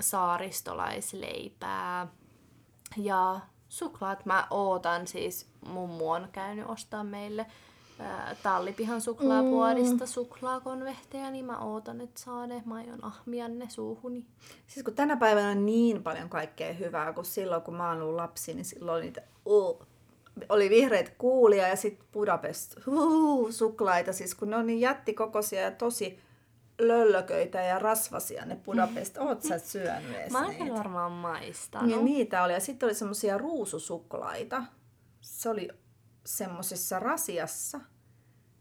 saaristolaisleipää. 0.00 2.06
Ja 2.96 3.40
suklaat 3.70 4.26
mä 4.26 4.46
ootan 4.50 5.06
siis, 5.06 5.46
mummu 5.66 6.10
on 6.10 6.28
käynyt 6.32 6.64
ostaa 6.68 7.04
meille 7.04 7.46
ö, 8.00 8.04
tallipihan 8.42 9.00
suklaapuodista 9.00 10.06
suklaakonvehteja, 10.06 11.30
niin 11.30 11.44
mä 11.44 11.58
ootan, 11.58 12.00
että 12.00 12.20
saa 12.20 12.46
ne. 12.46 12.62
Mä 12.66 12.74
aion 12.74 13.04
ahmia 13.04 13.48
ne 13.48 13.68
suuhuni. 13.68 14.26
Siis 14.66 14.84
kun 14.84 14.94
tänä 14.94 15.16
päivänä 15.16 15.50
on 15.50 15.66
niin 15.66 16.02
paljon 16.02 16.28
kaikkea 16.28 16.72
hyvää, 16.72 17.12
kun 17.12 17.24
silloin 17.24 17.62
kun 17.62 17.74
mä 17.74 17.88
oon 17.88 18.02
ollut 18.02 18.16
lapsi, 18.16 18.54
niin 18.54 18.64
silloin 18.64 18.96
oli 18.96 19.04
niitä, 19.04 19.22
uh, 19.44 19.86
oli 20.48 20.70
vihreät 20.70 21.14
kuulia 21.18 21.68
ja 21.68 21.76
sitten 21.76 22.06
Budapest 22.12 22.76
uh, 22.86 23.50
suklaita, 23.50 24.12
siis 24.12 24.34
kun 24.34 24.50
ne 24.50 24.56
on 24.56 24.66
niin 24.66 24.80
jättikokoisia 24.80 25.60
ja 25.60 25.70
tosi 25.70 26.18
löllököitä 26.80 27.60
ja 27.60 27.78
rasvasia 27.78 28.44
ne 28.44 28.56
Budapest. 28.56 29.18
Oot 29.18 29.42
sä 29.42 29.58
syönyt 29.58 30.16
edes 30.16 30.32
Mä 30.32 30.44
oon 30.44 30.54
kyllä 30.54 30.74
varmaan 30.74 31.12
maistanut. 31.12 31.90
Ja 31.90 31.96
niitä 31.96 32.44
oli. 32.44 32.52
Ja 32.52 32.60
sitten 32.60 32.86
oli 32.86 32.94
semmoisia 32.94 33.38
ruususuklaita. 33.38 34.62
Se 35.20 35.48
oli 35.48 35.68
semmoisessa 36.26 36.98
rasiassa, 36.98 37.80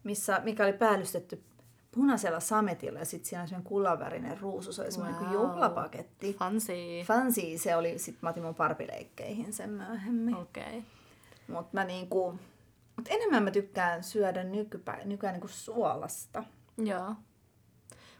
missä, 0.03 0.41
mikä 0.43 0.63
oli 0.63 0.73
päällystetty 0.73 1.43
punaisella 1.91 2.39
sametilla 2.39 2.99
ja 2.99 3.05
sitten 3.05 3.29
siinä 3.29 3.41
oli 3.41 3.47
semmoinen 3.47 3.69
kullanvärinen 3.69 4.39
ruusu. 4.39 4.73
Se 4.73 4.81
oli 4.81 4.91
semmoinen 4.91 5.21
wow. 5.21 5.33
Juhlapaketti. 5.33 6.33
Fancy. 6.33 6.73
Fancy 7.05 7.57
se 7.57 7.75
oli, 7.75 7.99
sit 7.99 8.21
mä 8.21 8.29
otin 8.29 8.43
mun 8.43 8.55
parpileikkeihin 8.55 9.53
sen 9.53 9.69
myöhemmin. 9.69 10.35
Okei. 10.35 10.63
Okay. 10.63 10.81
Mutta 11.47 11.69
mä 11.73 11.83
niinku, 11.83 12.39
mut 12.95 13.07
enemmän 13.09 13.43
mä 13.43 13.51
tykkään 13.51 14.03
syödä 14.03 14.43
nykypä, 14.43 14.97
nykyään 15.05 15.33
niinku 15.33 15.47
suolasta. 15.47 16.43
Joo. 16.77 17.15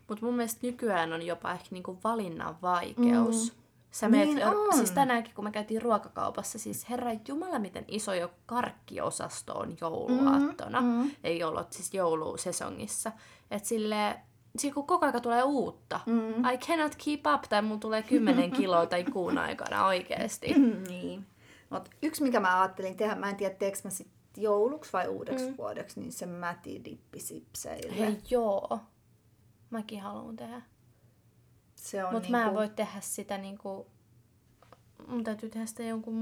Mutta 0.10 0.26
mun 0.26 0.36
mielestä 0.36 0.60
nykyään 0.68 1.14
on 1.14 1.22
jopa 1.22 1.52
ehkä 1.52 1.68
niinku 1.72 1.98
valinnan 2.04 2.58
vaikeus. 2.62 3.54
Mm. 3.54 3.60
Sä 3.92 4.10
meet, 4.10 4.30
Niin 4.30 4.46
on. 4.46 4.78
siis 4.78 4.92
tänäänkin 4.92 5.34
kun 5.36 5.44
me 5.44 5.52
käytiin 5.52 5.82
ruokakaupassa, 5.82 6.60
siis 6.60 6.90
herra 6.90 7.12
jumala 7.28 7.60
miten 7.60 7.86
iso 7.88 8.14
jo 8.14 8.32
karkkiosasto 8.46 9.54
on 9.54 9.78
jouluaattona. 9.82 10.82
Mm, 10.82 10.88
mm. 10.88 11.12
Ei 11.24 11.44
ollut 11.44 11.74
siis 11.74 11.94
joulusesongissa. 11.94 13.12
Et 13.52 13.66
sille, 13.66 14.20
siis 14.58 14.74
kun 14.74 14.88
koko 14.88 15.06
ajan 15.06 15.22
tulee 15.22 15.44
uutta. 15.44 16.00
Mm. 16.06 16.46
I 16.54 16.58
cannot 16.58 16.96
keep 17.06 17.22
up, 17.36 17.42
tai 17.50 17.62
mun 17.62 17.80
tulee 17.80 18.04
10 18.04 18.52
kiloa 18.52 18.86
tai 18.86 19.04
kuun 19.04 19.38
aikana 19.38 19.86
oikeesti. 19.86 20.54
niin. 20.90 21.26
Mut 21.70 21.90
yksi, 22.02 22.24
mikä 22.24 22.40
mä 22.40 22.62
ajattelin 22.62 22.98
tehdä, 22.98 23.16
mä 23.16 23.30
en 23.30 23.36
tiedä, 23.36 23.56
teekö 23.56 23.78
mä 23.84 23.90
sit 23.90 24.08
jouluksi 24.38 24.94
vai 24.94 25.08
uudeksi 25.08 25.50
mm. 25.50 25.58
vuodeksi, 25.58 26.00
niin 26.00 26.12
se 26.12 26.26
mätidippisipseille. 26.26 28.00
Hei 28.00 28.18
joo. 28.30 28.80
Mäkin 29.70 30.02
haluan 30.02 30.36
tehdä. 30.36 30.62
Se 31.76 32.04
on 32.06 32.14
Mutta 32.14 32.30
niinku... 32.30 32.38
mä 32.44 32.48
en 32.48 32.54
voi 32.56 32.70
tehdä 32.70 33.00
sitä 33.02 33.38
niinku... 33.38 33.88
Mun 35.08 35.24
täytyy 35.24 35.50
tehdä 35.50 35.66
sitä 35.66 35.84
jonkun 35.84 36.14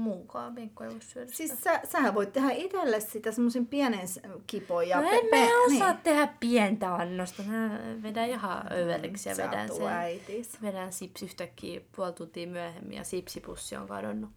ei 0.84 0.90
voi 0.94 1.00
syödä 1.02 1.30
Siis 1.32 1.50
sitä. 1.50 1.62
sä, 1.62 1.80
sähän 1.90 2.14
voit 2.14 2.32
tehdä 2.32 2.50
itselle 2.50 3.00
sitä 3.00 3.32
semmoisen 3.32 3.66
pienen 3.66 4.08
kipon 4.46 4.88
ja 4.88 5.00
No 5.00 5.08
en 5.10 5.20
pe- 5.30 5.36
mä 5.46 5.64
osaa 5.66 5.92
niin. 5.92 6.02
tehdä 6.02 6.34
pientä 6.40 6.94
annosta. 6.94 7.42
Mä 7.42 7.78
vedän 8.02 8.28
ihan 8.28 8.72
överiksi 8.72 9.28
ja 9.28 9.34
Sä 9.34 9.46
vedän 9.46 9.68
sen. 9.68 9.86
äitis. 9.86 10.62
Vedän 10.62 10.92
sips 10.92 11.22
yhtäkkiä 11.22 11.80
puoli 11.96 12.12
tuntia 12.12 12.46
myöhemmin 12.46 12.96
ja 12.96 13.04
sipsipussi 13.04 13.76
on 13.76 13.88
kadonnut. 13.88 14.30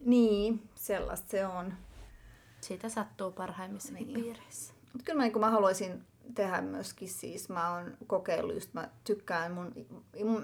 Niin, 0.00 0.68
sellaista 0.74 1.28
se 1.30 1.46
on. 1.46 1.74
Siitä 2.60 2.88
sattuu 2.88 3.32
parhaimmissakin 3.32 3.96
Niin. 4.06 4.14
niin. 4.14 4.24
piireissä. 4.24 4.74
Mutta 4.92 5.04
kyllä 5.04 5.16
mä, 5.16 5.22
niin 5.22 5.40
mä 5.40 5.50
haluaisin 5.50 6.04
tehdä 6.34 6.60
myöskin 6.60 7.08
siis, 7.08 7.48
mä 7.48 7.74
oon 7.74 7.96
kokeillut 8.06 8.54
just, 8.54 8.74
mä 8.74 8.88
tykkään 9.04 9.52
mun, 9.52 9.72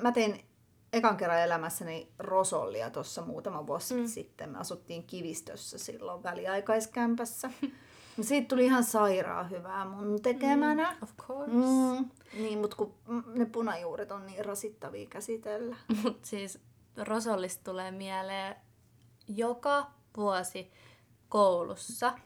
mä 0.02 0.12
tein 0.12 0.44
ekan 0.92 1.16
kerran 1.16 1.40
elämässäni 1.40 2.12
rosollia 2.18 2.90
tuossa 2.90 3.22
muutama 3.22 3.66
vuosi 3.66 3.94
mm. 3.94 4.06
sitten. 4.06 4.50
Me 4.50 4.58
asuttiin 4.58 5.04
Kivistössä 5.04 5.78
silloin 5.78 6.22
väliaikaiskämpässä. 6.22 7.50
Siitä 8.20 8.48
tuli 8.48 8.64
ihan 8.64 8.84
sairaan 8.84 9.50
hyvää 9.50 9.84
mun 9.84 10.22
tekemänä. 10.22 10.96
Of 11.02 11.16
course. 11.16 11.52
Mm. 11.52 12.10
Niin, 12.34 12.58
mutta 12.58 12.76
kun 12.76 12.94
mm, 13.08 13.22
ne 13.34 13.46
punajuuret 13.46 14.12
on 14.12 14.26
niin 14.26 14.44
rasittavia 14.44 15.06
käsitellä. 15.06 15.76
Mut 16.02 16.24
siis 16.24 16.58
Rosollista 16.96 17.64
tulee 17.64 17.90
mieleen 17.90 18.56
joka 19.28 19.90
vuosi 20.16 20.70
koulussa, 21.28 22.18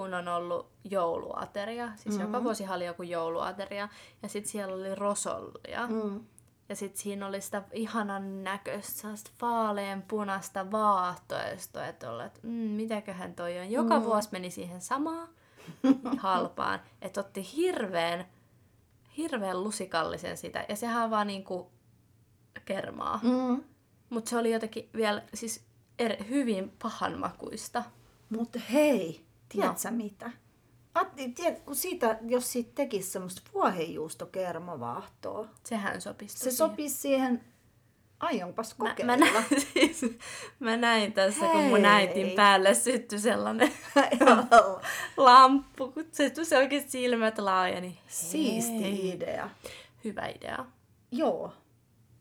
kun 0.00 0.14
on 0.14 0.28
ollut 0.28 0.70
jouluateria. 0.84 1.92
Siis 1.96 2.14
mm-hmm. 2.14 2.32
joka 2.32 2.44
vuosi 2.44 2.64
oli 2.70 2.86
joku 2.86 3.02
jouluateria. 3.02 3.88
Ja 4.22 4.28
sitten 4.28 4.52
siellä 4.52 4.74
oli 4.74 4.94
rosollia. 4.94 5.86
Mm. 5.86 6.20
Ja 6.68 6.76
sitten 6.76 7.02
siinä 7.02 7.26
oli 7.26 7.40
sitä 7.40 7.62
ihanan 7.72 8.44
näköistä, 8.44 9.00
sellaista 9.00 9.30
vaalean 9.42 10.02
punaista 10.08 10.70
vaahtoestoa, 10.70 11.86
että 11.86 12.10
olla, 12.10 12.24
että 12.24 12.40
mm, 12.42 12.50
mitäköhän 12.50 13.34
toi 13.34 13.58
on. 13.58 13.70
Joka 13.70 13.98
mm. 13.98 14.04
vuosi 14.04 14.28
meni 14.32 14.50
siihen 14.50 14.80
samaan 14.80 15.28
halpaan, 16.18 16.80
että 17.02 17.20
otti 17.20 17.56
hirveän, 17.56 18.24
hirveän 19.16 19.64
lusikallisen 19.64 20.36
sitä. 20.36 20.64
Ja 20.68 20.76
sehän 20.76 21.04
on 21.04 21.10
vaan 21.10 21.26
niinku 21.26 21.70
kermaa. 22.64 23.20
Mm. 23.22 23.64
Mutta 24.10 24.30
se 24.30 24.38
oli 24.38 24.52
jotenkin 24.52 24.88
vielä 24.94 25.22
siis 25.34 25.64
er, 25.98 26.24
hyvin 26.24 26.72
pahanmakuista. 26.82 27.84
Mutta 28.30 28.58
hei, 28.72 29.29
tiedätkö 29.52 29.90
no. 29.90 29.96
mitä? 29.96 30.30
Atti, 30.94 31.28
tiedät, 31.28 31.60
kun 31.60 31.76
siitä, 31.76 32.18
jos 32.28 32.52
siitä 32.52 32.70
tekisi 32.74 33.10
semmoista 33.10 33.42
vuohenjuustokermavaahtoa, 33.54 35.48
Sehän 35.64 36.00
sopisi 36.00 36.38
se 36.38 36.44
tosi 36.44 36.56
sopisi 36.56 36.96
siihen, 36.96 37.44
aionpas 38.20 38.78
Mä, 38.78 38.88
kokeilla. 38.88 39.16
mä, 39.16 39.24
näin, 39.24 39.44
siis, 39.72 40.00
mä 40.60 40.76
näin 40.76 41.12
tässä, 41.12 41.46
kun 41.46 41.62
mun 41.62 41.78
Hei. 41.78 41.86
äitin 41.86 42.30
päälle 42.30 42.74
syttyi 42.74 43.18
sellainen 43.18 43.72
lamppu, 45.16 45.92
kun 45.92 46.04
se 46.12 46.32
se 46.42 46.58
oikein 46.58 46.90
silmät 46.90 47.38
laajeni. 47.38 48.00
Siisti 48.06 48.82
Hei. 48.82 49.10
idea. 49.10 49.50
Hyvä 50.04 50.26
idea. 50.26 50.64
Joo, 51.12 51.52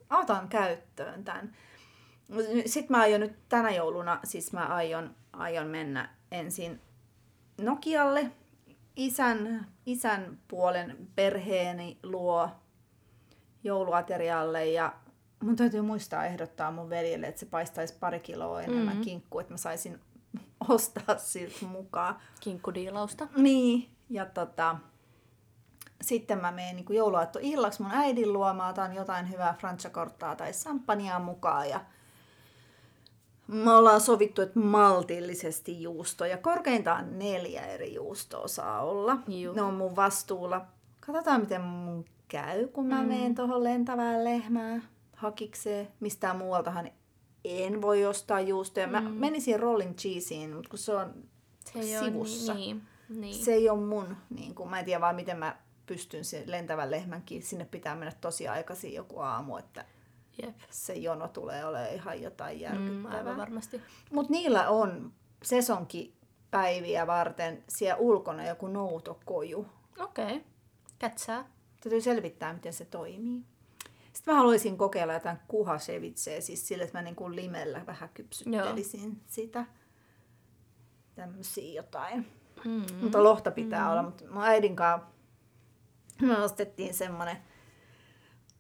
otan 0.10 0.48
käyttöön 0.50 1.24
tämän. 1.24 1.56
Sitten 2.66 2.98
mä 2.98 3.02
aion 3.02 3.22
nyt 3.22 3.36
tänä 3.50 3.70
jouluna, 3.70 4.20
siis 4.24 4.54
mä 4.54 4.66
aion, 4.66 5.16
aion 5.34 5.68
mennä 5.68 6.16
ensin 6.32 6.82
Nokialle 7.60 8.32
isän, 8.96 9.68
isän 9.86 10.38
puolen 10.48 10.98
perheeni 11.16 12.00
luo 12.04 12.50
jouluaterialle 13.64 14.66
ja 14.66 14.94
mun 15.44 15.56
täytyy 15.56 15.82
muistaa 15.82 16.26
ehdottaa 16.26 16.72
mun 16.72 16.90
veljelle, 16.90 17.28
että 17.28 17.40
se 17.40 17.46
paistaisi 17.46 17.94
pari 18.00 18.20
kiloa 18.20 18.62
enemmän 18.62 18.88
mm-hmm. 18.88 19.02
kinkkua, 19.02 19.42
että 19.42 19.54
mä 19.54 19.58
saisin 19.58 20.00
ostaa 20.70 21.18
siltä 21.18 21.66
mukaan. 21.66 22.16
Kinkkudiilausta. 22.40 23.28
Niin, 23.38 23.90
ja 24.10 24.26
tota, 24.26 24.76
sitten 26.02 26.42
mä 26.42 26.52
menen 26.52 26.76
niin 26.76 26.86
jouluaatto 26.90 27.40
illaksi 27.42 27.82
mun 27.82 27.92
äidin 27.92 28.34
luo, 28.34 28.54
mä 28.54 28.68
otan 28.68 28.96
jotain 28.96 29.32
hyvää 29.32 29.56
franciacortaa 29.60 30.36
tai 30.36 30.54
samppania 30.54 31.20
mukaan 31.20 31.70
ja 31.70 31.82
me 33.52 33.72
ollaan 33.74 34.02
sovittu, 34.02 34.42
että 34.42 34.60
maltillisesti 34.60 35.82
juustoja, 35.82 36.38
korkeintaan 36.38 37.20
neljä 37.20 37.66
eri 37.66 37.94
juustoa 37.94 38.48
saa 38.48 38.82
olla. 38.82 39.18
Juu. 39.28 39.54
Ne 39.54 39.62
on 39.62 39.74
mun 39.74 39.96
vastuulla. 39.96 40.66
Katsotaan, 41.00 41.42
miten 41.42 41.62
mun 41.62 42.06
käy, 42.28 42.68
kun 42.68 42.86
mä 42.86 43.02
mm. 43.02 43.08
menen 43.08 43.36
tuohon 43.36 43.64
lentävään 43.64 44.24
lehmään 44.24 44.84
hakikseen. 45.16 45.88
Mistään 46.00 46.38
muualtahan 46.38 46.90
en 47.46 47.82
voi 47.82 48.06
ostaa 48.06 48.40
juustoja. 48.42 48.88
Mä 48.88 49.02
Mm. 49.02 49.08
menisin 49.12 49.60
rolling 49.60 49.96
cheeseen, 49.96 50.54
mutta 50.56 50.70
kun 50.70 50.80
se 50.80 50.94
on 50.96 51.14
Se 51.74 51.80
ei 51.80 52.00
sivussa. 52.00 52.54
niin, 52.54 52.82
niin. 53.10 53.36
Se 53.36 53.54
ei 53.54 53.70
ole 53.70 53.80
mun, 53.82 54.18
niin 54.30 54.56
kun, 54.56 54.70
mä 54.70 54.80
en 54.80 54.86
tiedä 54.86 55.02
vaan 55.02 55.16
miten 55.16 55.38
mä 55.38 55.56
pystyn 55.86 56.26
sen 56.26 56.44
lentävän 56.52 56.92
lehmänkin, 56.92 57.44
sinne 57.44 57.66
pitää 57.66 57.96
mennä 57.96 58.14
tosi 58.22 58.48
aikaisin 58.48 58.94
joku 58.94 59.20
aamu, 59.20 59.58
että 59.58 59.86
Jep. 60.44 60.56
se 60.70 60.94
jono 60.94 61.28
tulee 61.28 61.66
olemaan 61.66 61.94
ihan 61.94 62.22
jotain 62.22 62.58
Mm, 62.58 62.62
järkyttävää. 62.62 63.18
aivan 63.18 63.38
varmasti. 63.38 63.82
Mutta 64.12 64.32
niillä 64.32 64.70
on 64.70 65.14
sesonki 65.44 66.16
päiviä 66.52 67.08
varten 67.08 67.64
siellä 67.70 67.96
ulkona 67.98 68.48
joku 68.48 68.68
noutokoju. 68.68 69.66
Okei. 70.00 70.26
Okay. 70.26 70.42
Kätsää. 71.00 71.46
Täytyy 71.84 72.02
selvittää, 72.02 72.54
miten 72.54 72.74
se 72.74 72.86
toimii. 72.86 73.42
Sitten 74.14 74.34
mä 74.34 74.38
haluaisin 74.38 74.78
kokeilla 74.78 75.14
jotain 75.14 75.38
kuhasevitseä, 75.48 76.42
siis 76.42 76.68
sille, 76.68 76.84
että 76.84 76.98
mä 76.98 77.02
niin 77.02 77.16
kuin 77.16 77.36
limellä 77.36 77.86
vähän 77.86 78.10
kypsyttelisin 78.14 79.04
Joo. 79.04 79.16
sitä. 79.28 79.66
Tämmöisiä 81.16 81.74
jotain. 81.82 82.28
Mm. 82.66 82.86
Mutta 83.02 83.24
lohta 83.24 83.52
pitää 83.52 83.84
mm. 83.86 83.92
olla. 83.92 84.04
Mutta 84.04 84.24
mun 84.32 84.44
äidin 84.44 84.76
kanssa 84.76 85.08
me 86.22 86.38
ostettiin 86.38 86.94
semmonen 86.94 87.38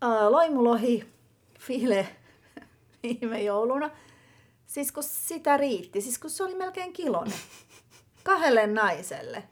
uh, 0.05 0.31
loimulohi 0.31 1.13
file 1.59 2.07
viime 3.03 3.43
jouluna. 3.43 3.89
Siis 4.65 4.91
kun 4.91 5.03
sitä 5.03 5.57
riitti, 5.57 6.01
siis 6.01 6.19
kun 6.19 6.29
se 6.29 6.43
oli 6.43 6.55
melkein 6.55 6.93
kilonen. 6.93 7.33
Kahdelle 8.23 8.67
naiselle. 8.67 9.43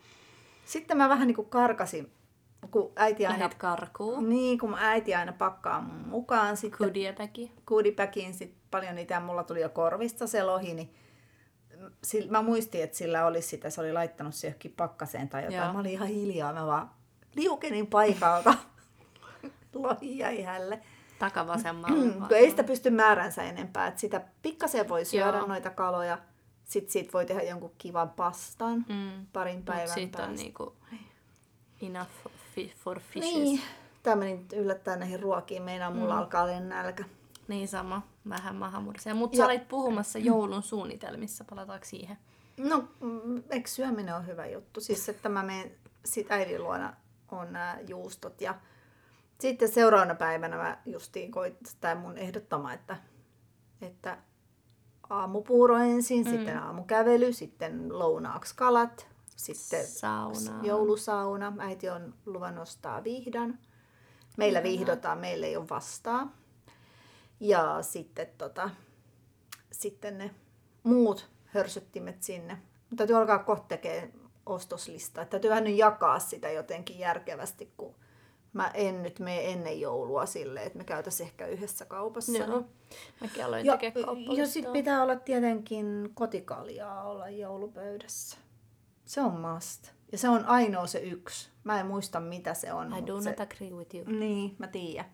Sitten 0.65 0.97
mä 0.97 1.09
vähän 1.09 1.27
niin 1.27 1.35
kuin 1.35 1.49
karkasin 1.49 2.11
kun 2.71 2.91
äiti 2.95 3.25
aina... 3.25 3.39
Lähet 3.39 3.53
karkuun. 3.53 4.29
Niin, 4.29 4.59
kun 4.59 4.75
äiti 4.79 5.15
aina 5.15 5.33
pakkaa 5.33 5.81
mun 5.81 6.07
mukaan 6.07 6.57
sitten. 6.57 6.87
Kudipäki. 6.87 7.51
Kudipäkiin 7.65 8.33
sitten 8.33 8.61
paljon 8.71 8.95
niitä 8.95 9.19
mulla 9.19 9.43
tuli 9.43 9.61
jo 9.61 9.69
korvista 9.69 10.27
se 10.27 10.43
lohi, 10.43 10.73
niin 10.73 10.93
sillä, 12.03 12.31
mä 12.31 12.41
muistin, 12.41 12.83
että 12.83 12.97
sillä 12.97 13.25
oli 13.25 13.41
sitä, 13.41 13.69
se 13.69 13.81
oli 13.81 13.93
laittanut 13.93 14.35
se 14.35 14.47
johonkin 14.47 14.73
pakkaseen 14.77 15.29
tai 15.29 15.41
jotain. 15.43 15.57
Joo. 15.57 15.73
Mä 15.73 15.79
olin 15.79 15.91
ihan 15.91 16.07
hiljaa, 16.07 16.53
mä 16.53 16.65
vaan 16.65 16.89
liukenin 17.35 17.87
paikalta. 17.87 18.53
lohi 19.73 20.17
jäi 20.17 20.41
hälle. 20.41 20.81
Takavasemmalle. 21.19 22.05
Mm, 22.05 22.13
kun 22.13 22.37
ei 22.37 22.49
sitä 22.49 22.63
pysty 22.63 22.89
määränsä 22.89 23.43
enempää. 23.43 23.87
Että 23.87 23.99
sitä 23.99 24.21
pikkasen 24.41 24.89
voi 24.89 25.05
syödä 25.05 25.37
Joo. 25.37 25.47
noita 25.47 25.69
kaloja. 25.69 26.17
Sitten 26.63 26.91
siitä 26.91 27.13
voi 27.13 27.25
tehdä 27.25 27.43
jonkun 27.43 27.71
kivan 27.77 28.09
pastan 28.09 28.85
mm. 28.89 29.25
parin 29.33 29.63
päivän 29.63 29.99
Mut 29.99 30.11
päästä. 30.11 30.31
on 30.31 30.35
niinku 30.35 30.75
enough 31.81 32.11
for 32.83 32.99
fishes. 32.99 33.33
Niin. 33.33 33.61
Tämä 34.03 34.15
meni 34.15 34.45
yllättäen 34.53 34.99
näihin 34.99 35.19
ruokiin. 35.19 35.63
Meinaa 35.63 35.91
mulla 35.91 36.13
mm. 36.13 36.19
alkaa 36.19 36.43
olla 36.43 36.59
nälkä. 36.59 37.03
Niin 37.47 37.67
sama. 37.67 38.01
Vähän 38.29 38.55
mahamursia. 38.55 39.15
Mutta 39.15 39.37
sä 39.37 39.45
olit 39.45 39.67
puhumassa 39.67 40.19
joulun 40.19 40.63
suunnitelmissa. 40.63 41.43
Palataanko 41.43 41.85
siihen? 41.85 42.17
No, 42.57 42.87
mm, 42.99 43.43
eikö 43.49 43.69
syöminen 43.69 44.15
on 44.15 44.27
hyvä 44.27 44.45
juttu? 44.45 44.81
Siis, 44.81 45.09
että 45.09 45.29
mä 45.29 45.43
menen 45.43 45.71
sit 46.05 46.31
äidin 46.31 46.63
luona 46.63 46.93
on 47.31 47.53
nämä 47.53 47.77
juustot 47.87 48.41
ja 48.41 48.55
sitten 49.39 49.69
seuraavana 49.69 50.15
päivänä 50.15 50.57
mä 50.57 50.77
justiin 50.85 51.31
koit, 51.31 51.57
tai 51.81 51.95
mun 51.95 52.17
ehdottama, 52.17 52.73
että, 52.73 52.97
että 53.81 54.17
aamupuuro 55.09 55.77
ensin, 55.77 56.25
mm. 56.25 56.31
sitten 56.31 56.57
aamukävely, 56.57 57.33
sitten 57.33 57.99
lounaaksi 57.99 58.55
kalat, 58.55 59.07
sitten 59.35 59.87
Sauna. 59.87 60.63
joulusauna. 60.63 61.53
Äiti 61.59 61.89
on 61.89 62.13
luvan 62.25 62.55
nostaa 62.55 63.03
vihdan. 63.03 63.59
Meillä 64.37 64.59
Ihanaa. 64.59 64.79
vihdotaan, 64.79 65.17
meillä 65.17 65.47
ei 65.47 65.57
ole 65.57 65.69
vastaa. 65.69 66.33
Ja 67.39 67.81
sitten, 67.81 68.27
tota, 68.37 68.69
sitten 69.71 70.17
ne 70.17 70.35
muut 70.83 71.29
hörsyttimet 71.45 72.23
sinne. 72.23 72.53
Mutta 72.53 72.95
täytyy 72.95 73.15
alkaa 73.15 73.39
kohta 73.39 73.67
tekemään 73.67 74.11
ostoslistaa. 74.45 75.25
Täytyy 75.25 75.49
vähän 75.49 75.63
nyt 75.63 75.77
jakaa 75.77 76.19
sitä 76.19 76.51
jotenkin 76.51 76.99
järkevästi, 76.99 77.73
kun 77.77 77.95
mä 78.53 78.71
en 78.73 79.03
nyt 79.03 79.19
mene 79.19 79.51
ennen 79.51 79.79
joulua 79.79 80.25
sille, 80.25 80.63
että 80.63 80.77
me 80.77 80.83
käytäisiin 80.83 81.27
ehkä 81.27 81.47
yhdessä 81.47 81.85
kaupassa. 81.85 82.37
Joo. 82.37 82.65
Mäkin 83.21 83.45
aloin 83.45 83.65
ja, 83.65 83.79
ja 84.37 84.47
sitten 84.47 84.73
pitää 84.73 85.03
olla 85.03 85.15
tietenkin 85.15 86.09
kotikaljaa 86.13 87.03
olla 87.03 87.29
joulupöydässä. 87.29 88.37
Se 89.05 89.21
on 89.21 89.39
must. 89.39 89.91
Ja 90.11 90.17
se 90.17 90.29
on 90.29 90.45
ainoa 90.45 90.87
se 90.87 90.99
yksi. 90.99 91.49
Mä 91.63 91.79
en 91.79 91.85
muista 91.85 92.19
mitä 92.19 92.53
se 92.53 92.73
on. 92.73 92.97
I 92.97 93.07
do 93.07 93.21
se... 93.21 93.29
not 93.29 93.39
agree 93.39 93.73
with 93.73 93.95
you. 93.95 94.05
Niin, 94.19 94.55
mä 94.57 94.67
tiedän. 94.67 95.05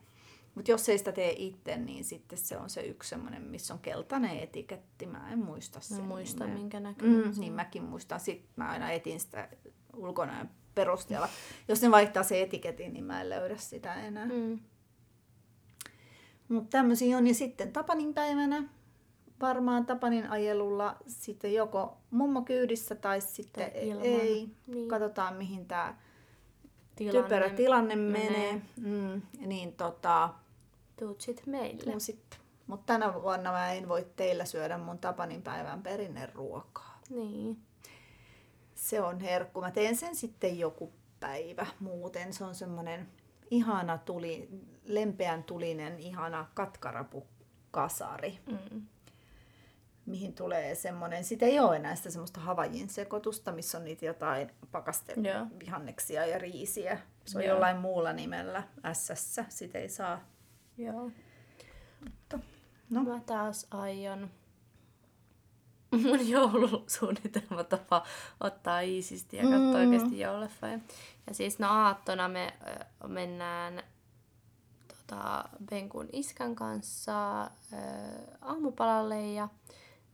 Mutta 0.55 0.71
jos 0.71 0.89
ei 0.89 0.97
sitä 0.97 1.11
tee 1.11 1.33
itse, 1.37 1.77
niin 1.77 2.03
sitten 2.03 2.37
se 2.37 2.57
on 2.57 2.69
se 2.69 2.81
yksi 2.81 3.09
semmoinen, 3.09 3.41
missä 3.41 3.73
on 3.73 3.79
keltainen 3.79 4.39
etiketti. 4.39 5.05
Mä 5.05 5.29
en 5.31 5.39
muista 5.39 5.79
sen. 5.79 5.97
Mä 5.97 6.03
muistan, 6.03 6.47
nimeä. 6.47 6.59
minkä 6.59 6.79
näköinen 6.79 7.27
mm, 7.27 7.33
Niin 7.39 7.53
mäkin 7.53 7.83
muistan. 7.83 8.19
Sitten 8.19 8.49
mä 8.55 8.69
aina 8.69 8.91
etin 8.91 9.19
sitä 9.19 9.49
ulkona 9.95 10.45
perusteella. 10.75 11.29
Jos 11.67 11.81
ne 11.81 11.91
vaihtaa 11.91 12.23
se 12.23 12.41
etiketin, 12.41 12.93
niin 12.93 13.05
mä 13.05 13.21
en 13.21 13.29
löydä 13.29 13.57
sitä 13.57 13.93
enää. 13.93 14.25
Mm. 14.25 14.59
Mutta 16.47 16.69
tämmöisiä 16.69 17.17
on. 17.17 17.27
Ja 17.27 17.33
sitten 17.33 17.73
Tapanin 17.73 18.13
päivänä 18.13 18.63
varmaan 19.41 19.85
Tapanin 19.85 20.29
ajelulla 20.29 20.95
sitten 21.07 21.53
joko 21.53 21.97
mummo 22.11 22.41
kyydissä 22.41 22.95
tai 22.95 23.21
sitten 23.21 23.71
Ilman. 23.75 24.05
ei. 24.05 24.49
Niin. 24.67 24.87
Katsotaan 24.87 25.35
mihin 25.35 25.65
tämä 25.65 25.95
tilanne, 26.95 27.21
typerä 27.21 27.49
tilanne 27.49 27.95
menee. 27.95 28.29
menee. 28.29 28.61
Mm, 28.77 29.21
niin 29.47 29.73
tota... 29.73 30.29
Tuut 30.99 31.21
sit 31.21 31.45
meille. 31.45 31.99
Sit. 31.99 32.39
Mutta 32.67 32.85
tänä 32.85 33.13
vuonna 33.13 33.51
mä 33.51 33.71
en 33.71 33.89
voi 33.89 34.07
teillä 34.15 34.45
syödä 34.45 34.77
mun 34.77 34.97
Tapanin 34.97 35.41
päivän 35.41 35.83
perinneruokaa. 35.83 37.01
Niin. 37.09 37.57
Se 38.83 39.01
on 39.01 39.19
herkku. 39.19 39.61
Mä 39.61 39.71
teen 39.71 39.95
sen 39.95 40.15
sitten 40.15 40.59
joku 40.59 40.93
päivä 41.19 41.65
muuten. 41.79 42.33
Se 42.33 42.43
on 42.43 42.55
semmonen 42.55 43.07
ihana 43.51 43.97
tuli, 43.97 44.49
lempeän 44.85 45.43
tulinen, 45.43 45.99
ihana 45.99 46.47
katkarapukkasari. 46.53 48.39
Mm 48.45 48.81
mihin 50.05 50.33
tulee 50.33 50.75
semmoinen, 50.75 51.23
sitä 51.23 51.45
ei 51.45 51.59
ole 51.59 51.75
enää 51.75 51.95
sitä 51.95 52.09
semmoista 52.09 52.39
havajin 52.39 52.89
sekoitusta, 52.89 53.51
missä 53.51 53.77
on 53.77 53.83
niitä 53.83 54.05
jotain 54.05 54.51
pakastevihanneksia 54.71 56.25
ja 56.25 56.37
riisiä. 56.37 56.99
Se 57.25 57.37
on 57.37 57.43
Joo. 57.43 57.53
jollain 57.53 57.77
muulla 57.77 58.13
nimellä 58.13 58.63
SS, 58.93 59.39
sitä 59.49 59.79
ei 59.79 59.89
saa. 59.89 60.23
Joo. 60.77 61.11
Mutta, 62.03 62.39
no. 62.89 63.03
Mä 63.03 63.19
taas 63.25 63.67
aion 63.71 64.29
mun 66.01 66.29
joulusuunnitelma 66.29 67.63
tapa 67.63 68.03
ottaa 68.39 68.81
iisisti 68.81 69.37
ja 69.37 69.43
katsoa 69.43 69.59
mm. 69.59 69.75
oikeasti 69.75 70.19
joululeffoja. 70.19 70.79
Ja 71.27 71.33
siis 71.33 71.59
no 71.59 71.67
aattona 71.69 72.27
me 72.27 72.53
ö, 72.67 73.07
mennään 73.07 73.83
tota, 74.87 75.49
Benkun 75.69 76.09
iskän 76.11 76.55
kanssa 76.55 77.43
ö, 77.43 77.47
aamupalalle 78.41 79.31
ja 79.31 79.47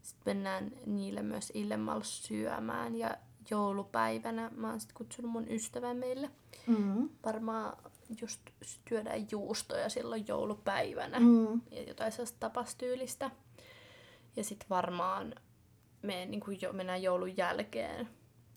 sitten 0.02 0.36
mennään 0.38 0.72
niille 0.86 1.22
myös 1.22 1.52
illemalla 1.56 2.04
syömään 2.04 2.96
ja 2.96 3.18
joulupäivänä 3.50 4.52
mä 4.56 4.70
oon 4.70 4.80
sitten 4.80 4.98
kutsunut 4.98 5.32
mun 5.32 5.48
ystävän 5.50 5.98
meille. 5.98 6.30
Mm-hmm. 6.68 7.10
Varmaan 7.26 7.78
just 8.22 8.42
syödään 8.62 9.28
juustoja 9.32 9.90
silloin 9.90 10.28
joulupäivänä 10.28 11.20
mm-hmm. 11.20 11.62
ja 11.72 11.84
jotain 11.84 12.12
sellaista 12.12 12.40
tapastyylistä. 12.40 13.32
Ja 14.36 14.44
sitten 14.44 14.70
varmaan 14.70 15.36
me 16.02 16.26
niin 16.26 16.42
jo, 16.62 16.74
mennään 16.74 17.04
joulun 17.04 17.38
jälkeen 17.38 18.10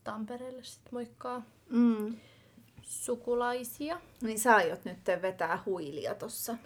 Tampereelle 0.05 0.65
sitten 0.65 0.95
moikkaa 0.95 1.43
mm. 1.71 2.17
sukulaisia. 2.83 4.01
Niin 4.23 4.39
sä 4.39 4.55
aiot 4.55 4.85
nyt 4.85 4.99
vetää 5.23 5.63
huilia 5.67 6.15
tossa. 6.15 6.57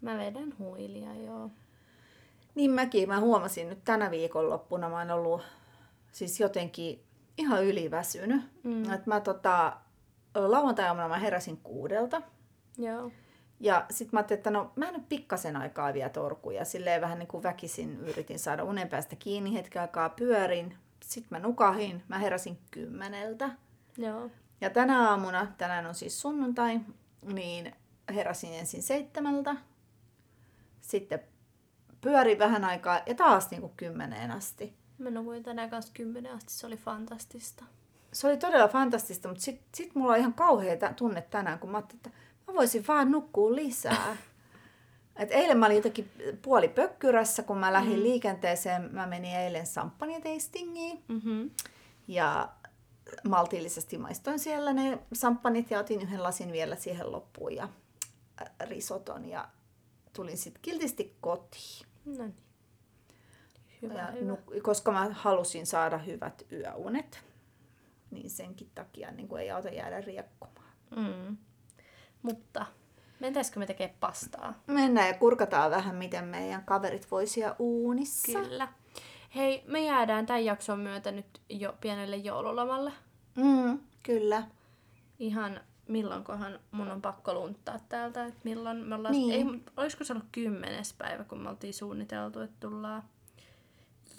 Mä 0.00 0.18
vedän 0.18 0.54
huilia, 0.58 1.14
joo. 1.14 1.50
Niin 2.54 2.70
mäkin, 2.70 3.08
mä 3.08 3.20
huomasin 3.20 3.68
nyt 3.68 3.84
tänä 3.84 4.10
viikonloppuna, 4.10 4.88
mä 4.88 4.98
oon 4.98 5.10
ollut 5.10 5.42
siis 6.12 6.40
jotenkin 6.40 7.02
ihan 7.38 7.64
yliväsynyt. 7.64 8.42
Mm. 8.62 8.92
Että 8.92 9.10
mä 9.10 9.20
tota, 9.20 9.76
lauantai 10.34 10.94
mä 10.94 11.18
heräsin 11.18 11.56
kuudelta. 11.56 12.22
Joo. 12.78 13.10
Ja 13.60 13.86
sitten 13.90 14.10
mä 14.12 14.18
ajattelin, 14.18 14.38
että 14.38 14.50
no 14.50 14.72
mä 14.76 14.90
nyt 14.90 15.08
pikkasen 15.08 15.56
aikaa 15.56 15.94
vielä 15.94 16.08
torkuja. 16.08 16.64
Silleen 16.64 17.00
vähän 17.00 17.18
niin 17.18 17.28
kuin 17.28 17.42
väkisin 17.42 18.00
yritin 18.00 18.38
saada 18.38 18.64
unen 18.64 18.88
päästä 18.88 19.16
kiinni, 19.16 19.54
hetken 19.54 19.82
aikaa 19.82 20.08
pyörin. 20.08 20.76
Sitten 21.02 21.28
mä 21.30 21.46
nukahin, 21.46 22.02
mä 22.08 22.18
heräsin 22.18 22.58
kymmeneltä. 22.70 23.50
Joo. 23.98 24.30
Ja 24.60 24.70
tänä 24.70 25.10
aamuna, 25.10 25.46
tänään 25.58 25.86
on 25.86 25.94
siis 25.94 26.20
sunnuntai, 26.20 26.80
niin 27.22 27.74
heräsin 28.14 28.52
ensin 28.52 28.82
seitsemältä. 28.82 29.56
Sitten 30.80 31.20
pyöri 32.00 32.38
vähän 32.38 32.64
aikaa 32.64 33.00
ja 33.06 33.14
taas 33.14 33.50
niin 33.50 33.60
kuin 33.60 33.72
kymmeneen 33.76 34.30
asti. 34.30 34.74
Mä 34.98 35.10
nukuin 35.10 35.42
tänään 35.42 35.70
kanssa 35.70 35.92
kymmenen 35.92 36.32
asti, 36.32 36.52
se 36.52 36.66
oli 36.66 36.76
fantastista. 36.76 37.64
Se 38.12 38.26
oli 38.26 38.36
todella 38.36 38.68
fantastista, 38.68 39.28
mutta 39.28 39.44
sitten 39.44 39.66
sit 39.74 39.94
mulla 39.94 40.12
on 40.12 40.18
ihan 40.18 40.34
kauhea 40.34 40.92
tunne 40.96 41.22
tänään, 41.22 41.58
kun 41.58 41.70
mä 41.70 41.76
ajattelin, 41.76 42.00
että 42.06 42.18
mä 42.46 42.54
voisin 42.54 42.84
vaan 42.88 43.10
nukkua 43.10 43.54
lisää. 43.54 44.16
Et 45.16 45.32
eilen 45.32 45.58
mä 45.58 45.66
olin 45.66 45.76
jotenkin 45.76 46.10
puoli 46.42 46.68
pökkyrässä, 46.68 47.42
kun 47.42 47.58
mä 47.58 47.72
lähdin 47.72 47.96
mm. 47.96 48.02
liikenteeseen. 48.02 48.94
Mä 48.94 49.06
menin 49.06 49.36
eilen 49.36 49.66
samppaniteistingiin. 49.66 51.04
Mm-hmm. 51.08 51.50
Ja 52.08 52.48
maltillisesti 53.28 53.98
maistoin 53.98 54.38
siellä 54.38 54.72
ne 54.72 54.98
samppanit 55.12 55.70
ja 55.70 55.78
otin 55.78 56.02
yhden 56.02 56.22
lasin 56.22 56.52
vielä 56.52 56.76
siihen 56.76 57.12
loppuun 57.12 57.54
ja 57.54 57.68
risoton. 58.60 59.28
Ja 59.28 59.48
tulin 60.12 60.36
sitten 60.36 60.62
kiltisti 60.62 61.16
kotiin. 61.20 61.86
No 62.04 62.24
niin. 62.24 62.34
Hyvä, 63.82 63.94
ja 63.94 64.06
hyvä. 64.06 64.32
Nuk- 64.32 64.60
koska 64.60 64.92
mä 64.92 65.08
halusin 65.12 65.66
saada 65.66 65.98
hyvät 65.98 66.42
yöunet. 66.52 67.24
niin 68.10 68.30
senkin 68.30 68.70
takia 68.74 69.10
niin 69.10 69.36
ei 69.36 69.50
auta 69.50 69.68
jäädä 69.68 70.00
riekkumaan. 70.00 70.70
Mm. 70.96 71.36
Mutta 72.26 72.66
mentäisikö 73.20 73.58
me 73.58 73.66
tekemään 73.66 73.96
pastaa? 74.00 74.54
Mennään 74.66 75.08
ja 75.08 75.14
kurkataan 75.14 75.70
vähän, 75.70 75.94
miten 75.94 76.24
meidän 76.24 76.64
kaverit 76.64 77.10
voisia 77.10 77.56
uunissa. 77.58 78.38
Kyllä. 78.38 78.68
Hei, 79.34 79.64
me 79.66 79.84
jäädään 79.84 80.26
tämän 80.26 80.44
jakson 80.44 80.80
myötä 80.80 81.12
nyt 81.12 81.40
jo 81.48 81.74
pienelle 81.80 82.16
joululomalle. 82.16 82.92
Mm, 83.34 83.78
kyllä. 84.02 84.42
Ihan 85.18 85.60
milloinkohan 85.88 86.60
mun 86.70 86.90
on 86.90 87.02
pakko 87.02 87.34
lunttaa 87.34 87.78
täältä, 87.88 88.24
että 88.24 88.40
milloin 88.44 88.76
me 88.76 88.94
ollaan... 88.94 89.12
Niin. 89.12 89.32
Ei, 89.32 89.62
olisiko 89.76 90.04
se 90.04 90.12
ollut 90.12 90.28
kymmenes 90.32 90.92
päivä, 90.92 91.24
kun 91.24 91.38
me 91.38 91.48
oltiin 91.48 91.74
suunniteltu, 91.74 92.40
että 92.40 92.56
tullaan 92.60 93.02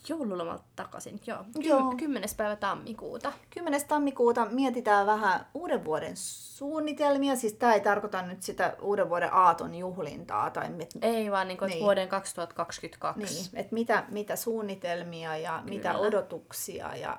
joululomalta 0.09 0.63
takaisin. 0.75 1.19
Joo, 1.27 1.45
Joo. 1.55 1.79
Joo. 1.79 1.93
kymmenes 1.97 2.35
päivä 2.35 2.55
tammikuuta. 2.55 3.33
10. 3.49 3.81
tammikuuta 3.87 4.45
mietitään 4.45 5.05
vähän 5.05 5.45
uuden 5.53 5.85
vuoden 5.85 6.11
suunnitelmia. 6.15 7.35
Siis 7.35 7.53
tämä 7.53 7.73
ei 7.73 7.81
tarkoita 7.81 8.21
nyt 8.21 8.43
sitä 8.43 8.75
uuden 8.81 9.09
vuoden 9.09 9.33
aaton 9.33 9.75
juhlintaa. 9.75 10.49
Tai 10.49 10.69
mit, 10.69 10.89
Ei 11.01 11.31
vaan 11.31 11.47
niin 11.47 11.57
kuin, 11.57 11.69
Niin. 11.69 11.83
vuoden 11.83 12.07
2022. 12.09 13.21
niin, 13.33 13.45
että 13.53 13.73
mitä, 13.73 14.03
mitä 14.09 14.35
suunnitelmia 14.35 15.37
ja 15.37 15.51
Kyllä. 15.51 15.69
mitä 15.69 15.97
odotuksia 15.97 16.95
ja 16.95 17.17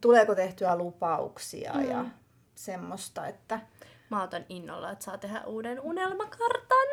tuleeko 0.00 0.34
tehtyä 0.34 0.76
lupauksia 0.76 1.72
Mm. 1.74 1.90
ja 1.90 2.04
semmoista, 2.54 3.26
että... 3.26 3.60
Mä 4.10 4.22
otan 4.22 4.44
innolla, 4.48 4.90
että 4.90 5.04
saa 5.04 5.18
tehdä 5.18 5.42
uuden 5.46 5.80
unelmakartan. 5.80 6.88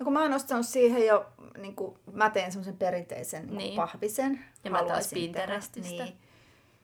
No 0.00 0.04
kun 0.04 0.12
mä 0.12 0.22
oon 0.22 0.30
nostanut 0.30 0.66
siihen 0.66 1.06
jo, 1.06 1.26
niin 1.58 1.76
kuin, 1.76 1.98
mä 2.12 2.30
teen 2.30 2.52
semmoisen 2.52 2.76
perinteisen 2.76 3.46
niin. 3.46 3.56
Niin. 3.58 3.76
pahvisen. 3.76 4.44
Ja 4.64 4.70
mä 4.70 4.84
taas. 4.84 5.10
Pinterestistä. 5.14 6.04
Niin. 6.04 6.18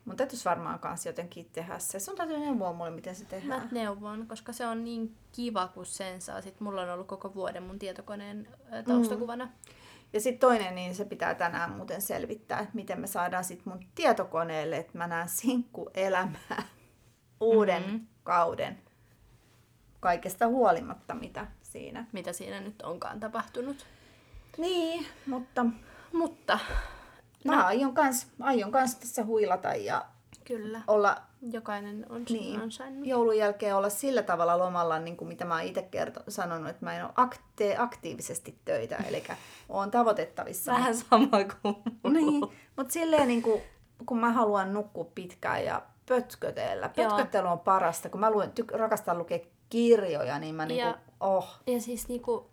Mun 0.05 0.15
täytyisi 0.17 0.45
varmaan 0.45 0.79
kanssa 0.79 1.09
jotenkin 1.09 1.49
tehdä 1.53 1.79
se. 1.79 1.99
Sun 1.99 2.15
täytyy 2.15 2.37
neuvoa 2.39 2.73
mulle, 2.73 2.91
miten 2.91 3.15
se 3.15 3.23
Mä 3.23 3.29
tehdään. 3.29 3.69
neuvon, 3.71 4.27
koska 4.27 4.53
se 4.53 4.67
on 4.67 4.83
niin 4.83 5.15
kiva, 5.31 5.67
kun 5.67 5.85
sen 5.85 6.21
saa. 6.21 6.41
Sitten 6.41 6.63
mulla 6.63 6.81
on 6.81 6.89
ollut 6.89 7.07
koko 7.07 7.33
vuoden 7.33 7.63
mun 7.63 7.79
tietokoneen 7.79 8.47
ö, 8.73 8.83
taustakuvana. 8.83 9.49
Ja 10.13 10.19
sitten 10.21 10.39
toinen, 10.39 10.75
niin 10.75 10.95
se 10.95 11.05
pitää 11.05 11.35
tänään 11.35 11.71
muuten 11.71 12.01
selvittää, 12.01 12.59
että 12.59 12.71
miten 12.73 12.99
me 12.99 13.07
saadaan 13.07 13.43
sitten 13.43 13.73
mun 13.73 13.85
tietokoneelle, 13.95 14.77
että 14.77 14.97
mä 14.97 15.07
näen 15.07 15.29
sinkkuelämää 15.29 16.63
uuden 17.41 17.81
mm-hmm. 17.81 17.95
Mhm. 17.97 18.05
kauden 18.23 18.79
kaikesta 19.99 20.47
huolimatta, 20.47 21.13
mitä 21.13 21.47
siinä. 21.73 22.05
Mitä 22.11 22.33
siinä 22.33 22.59
nyt 22.59 22.81
onkaan 22.81 23.19
tapahtunut. 23.19 23.85
Niin, 24.57 25.05
mutta 25.27 25.65
Mutta 26.11 26.59
mä 27.45 27.65
aion 27.65 27.93
kans, 27.93 28.27
aion 28.41 28.71
kans 28.71 28.95
tässä 28.95 29.25
huilata 29.25 29.75
ja 29.75 30.05
kyllä, 30.45 30.81
olla 30.87 31.21
jokainen 31.51 32.05
on 32.09 32.23
niin, 32.29 32.41
niin. 32.41 32.61
ansainnut. 32.61 33.07
joulun 33.07 33.37
jälkeen 33.37 33.75
olla 33.75 33.89
sillä 33.89 34.23
tavalla 34.23 34.57
lomalla, 34.57 34.99
niin 34.99 35.17
kuin 35.17 35.27
mitä 35.27 35.45
mä 35.45 35.53
oon 35.53 35.63
itse 35.63 35.81
kerto, 35.81 36.19
sanonut, 36.27 36.69
että 36.69 36.85
mä 36.85 36.95
en 36.95 37.03
ole 37.03 37.13
akte, 37.15 37.75
aktiivisesti 37.77 38.57
töitä, 38.65 38.95
eli 39.07 39.23
oon 39.69 39.91
tavoitettavissa. 39.91 40.71
Vähän 40.71 40.95
sama 40.95 41.37
kuin. 41.61 41.75
Niin, 42.13 42.39
mutta 42.75 42.93
silleen 42.93 43.27
niin 43.27 43.41
kuin, 43.41 43.61
kun 44.05 44.19
mä 44.19 44.31
haluan 44.31 44.73
nukkua 44.73 45.07
pitkään 45.15 45.65
ja 45.65 45.81
pötkötellä. 46.05 46.89
Pötköttely 46.89 47.47
on 47.47 47.59
parasta. 47.59 48.09
Kun 48.09 48.19
mä 48.19 48.31
luen, 48.31 48.51
tyk- 48.59 48.77
rakastan 48.77 49.17
lukea 49.17 49.39
kirjoja, 49.69 50.39
niin 50.39 50.55
mä 50.55 50.65
niinku, 50.65 50.87
Ja- 50.87 50.97
oh. 51.23 51.47
Ja 51.67 51.81
siis 51.81 52.07
niinku, 52.07 52.49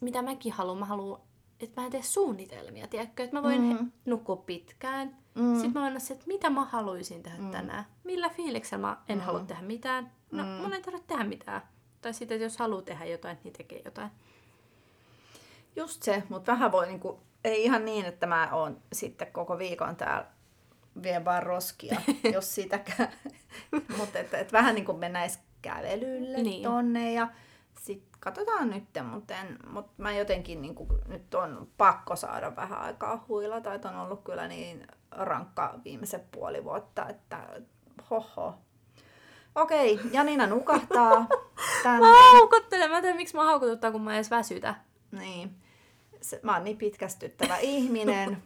mitä 0.00 0.22
mäkin 0.22 0.52
haluan, 0.52 0.78
mä 0.78 0.84
haluan, 0.84 1.20
että 1.60 1.80
mä 1.80 1.84
en 1.84 1.92
tee 1.92 2.02
suunnitelmia, 2.02 2.86
tiedätkö? 2.86 3.24
Että 3.24 3.36
mä 3.36 3.42
voin 3.42 3.62
Mm. 3.62 3.92
nukkua 4.04 4.36
pitkään. 4.36 5.16
Mm. 5.34 5.54
Sitten 5.54 5.72
mä 5.72 5.80
voin 5.80 5.90
olla 5.90 6.00
se, 6.00 6.14
että 6.14 6.26
mitä 6.26 6.50
mä 6.50 6.64
haluaisin 6.64 7.22
tehdä 7.22 7.38
mm. 7.38 7.50
tänään. 7.50 7.86
Millä 8.04 8.28
fiiliksellä 8.28 8.86
mä 8.86 8.96
en 9.08 9.18
mm. 9.18 9.24
halua 9.24 9.40
tehdä 9.40 9.62
mitään. 9.62 10.12
No, 10.30 10.42
mm. 10.42 10.48
mun 10.48 10.72
ei 10.72 10.82
tarvitse 10.82 11.06
tehdä 11.08 11.24
mitään. 11.24 11.62
Tai 12.02 12.14
sitten, 12.14 12.34
että 12.34 12.44
jos 12.44 12.58
haluaa 12.58 12.82
tehdä 12.82 13.04
jotain, 13.04 13.38
niin 13.44 13.52
tekee 13.52 13.82
jotain. 13.84 14.10
Just 15.76 16.02
se, 16.02 16.22
mutta 16.28 16.52
vähän 16.52 16.72
voi 16.72 16.86
niinku, 16.86 17.20
ei 17.44 17.64
ihan 17.64 17.84
niin, 17.84 18.04
että 18.06 18.26
mä 18.26 18.48
oon 18.52 18.80
sitten 18.92 19.32
koko 19.32 19.58
viikon 19.58 19.96
täällä 19.96 20.26
vien 21.02 21.24
vaan 21.24 21.42
roskia, 21.42 22.00
jos 22.34 22.54
sitäkään. 22.54 23.12
mutta 23.96 24.18
et, 24.18 24.34
et 24.34 24.52
vähän 24.52 24.74
niin 24.74 24.84
kuin 24.84 24.98
mennäis 24.98 25.38
kävelylle 25.62 26.42
niin. 26.42 26.62
Tonne 26.62 27.12
ja 27.12 27.28
katsotaan 28.24 28.70
nyt, 28.70 28.84
mutta 29.10 29.34
mut 29.66 29.98
mä 29.98 30.12
jotenkin 30.12 30.62
niin 30.62 30.74
kuin, 30.74 30.88
nyt 31.06 31.34
on 31.34 31.68
pakko 31.76 32.16
saada 32.16 32.56
vähän 32.56 32.78
aikaa 32.78 33.24
huilata, 33.28 33.74
että 33.74 33.88
on 33.88 33.96
ollut 33.96 34.24
kyllä 34.24 34.48
niin 34.48 34.86
rankka 35.10 35.74
viimeiset 35.84 36.30
puoli 36.30 36.64
vuotta, 36.64 37.08
että 37.08 37.38
hoho. 38.10 38.54
Okei, 39.54 40.00
Janina 40.12 40.46
nukahtaa 40.46 41.26
tänne. 41.82 42.08
Mä 42.08 42.32
haukuttelen, 42.32 42.90
mä 42.90 42.96
en 42.96 43.02
tiedä 43.02 43.16
miksi 43.16 43.36
mä 43.36 43.44
haukututtaa, 43.44 43.92
kun 43.92 44.02
mä 44.02 44.10
en 44.10 44.14
edes 44.14 44.30
väsytä. 44.30 44.74
Niin. 45.10 45.56
Se, 46.20 46.40
mä 46.42 46.54
oon 46.54 46.64
niin 46.64 46.76
pitkästyttävä 46.76 47.56
ihminen. 47.56 48.36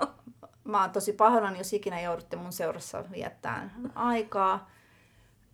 Mä 0.65 0.81
oon 0.81 0.91
tosi 0.91 1.13
pahoillani, 1.13 1.59
jos 1.59 1.73
ikinä 1.73 2.01
joudutte 2.01 2.37
mun 2.37 2.53
seurassa 2.53 3.05
viettämään 3.11 3.93
aikaa. 3.95 4.71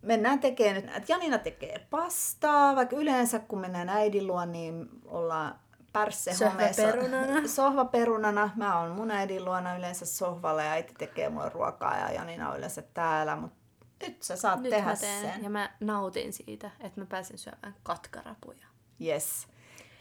Mennään 0.05 0.39
tekemään 0.39 0.75
nyt, 0.75 0.95
että 0.97 1.11
Janina 1.13 1.37
tekee 1.37 1.87
pastaa, 1.89 2.75
vaikka 2.75 2.95
yleensä 2.95 3.39
kun 3.39 3.59
mennään 3.59 3.89
äidin 3.89 4.27
luo, 4.27 4.45
niin 4.45 4.89
ollaan 5.05 5.59
pärsse 5.93 6.33
Sohvaperunana. 6.33 7.47
Sohvaperunana. 7.55 8.49
Mä 8.55 8.79
oon 8.79 8.91
mun 8.91 9.11
äidin 9.11 9.45
luona 9.45 9.77
yleensä 9.77 10.05
sohvalla 10.05 10.63
ja 10.63 10.71
äiti 10.71 10.93
tekee 10.97 11.29
mulle 11.29 11.49
ruokaa 11.49 11.97
ja 11.99 12.11
Janina 12.11 12.49
on 12.51 12.57
yleensä 12.57 12.81
täällä, 12.81 13.35
mutta 13.35 13.57
nyt 14.01 14.23
sä 14.23 14.35
saat 14.35 14.61
Nyt 14.61 14.69
tehdä 14.69 14.95
teen. 14.95 15.21
sen. 15.21 15.43
Ja 15.43 15.49
mä 15.49 15.69
nautin 15.79 16.33
siitä, 16.33 16.71
että 16.79 17.01
mä 17.01 17.05
pääsen 17.05 17.37
syömään 17.37 17.75
katkarapuja. 17.83 18.65
Yes. 19.01 19.47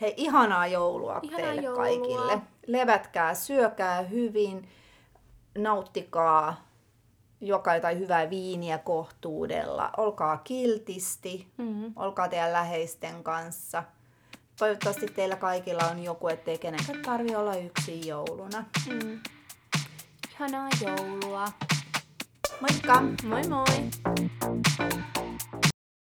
Hei, 0.01 0.15
ihanaa 0.17 0.67
joulua 0.67 1.21
Ihanaa 1.23 1.41
teille 1.47 1.63
joulua. 1.63 1.83
kaikille. 1.83 2.39
Levätkää, 2.67 3.35
syökää 3.35 4.03
hyvin, 4.03 4.69
nauttikaa 5.59 6.64
joka 7.47 7.75
jotain 7.75 7.99
hyvää 7.99 8.31
viiniä 8.31 8.79
kohtuudella. 8.79 9.91
Olkaa 9.97 10.37
kiltisti, 10.37 11.49
Mm-hmm. 11.59 11.93
olkaa 11.97 12.29
teidän 12.29 12.53
läheisten 12.53 13.23
kanssa. 13.25 13.85
Toivottavasti 14.59 15.07
teillä 15.07 15.37
kaikilla 15.37 15.83
on 15.91 16.03
joku, 16.03 16.29
ettei 16.29 16.59
kenenkään 16.59 17.03
tarvi 17.03 17.35
olla 17.37 17.55
yksin 17.55 18.07
jouluna. 18.07 18.65
Mm. 18.89 19.21
Ihanaa 20.33 20.69
joulua. 20.81 21.45
Moikka! 22.61 23.03
Moi 23.29 23.43
moi! 23.49 25.24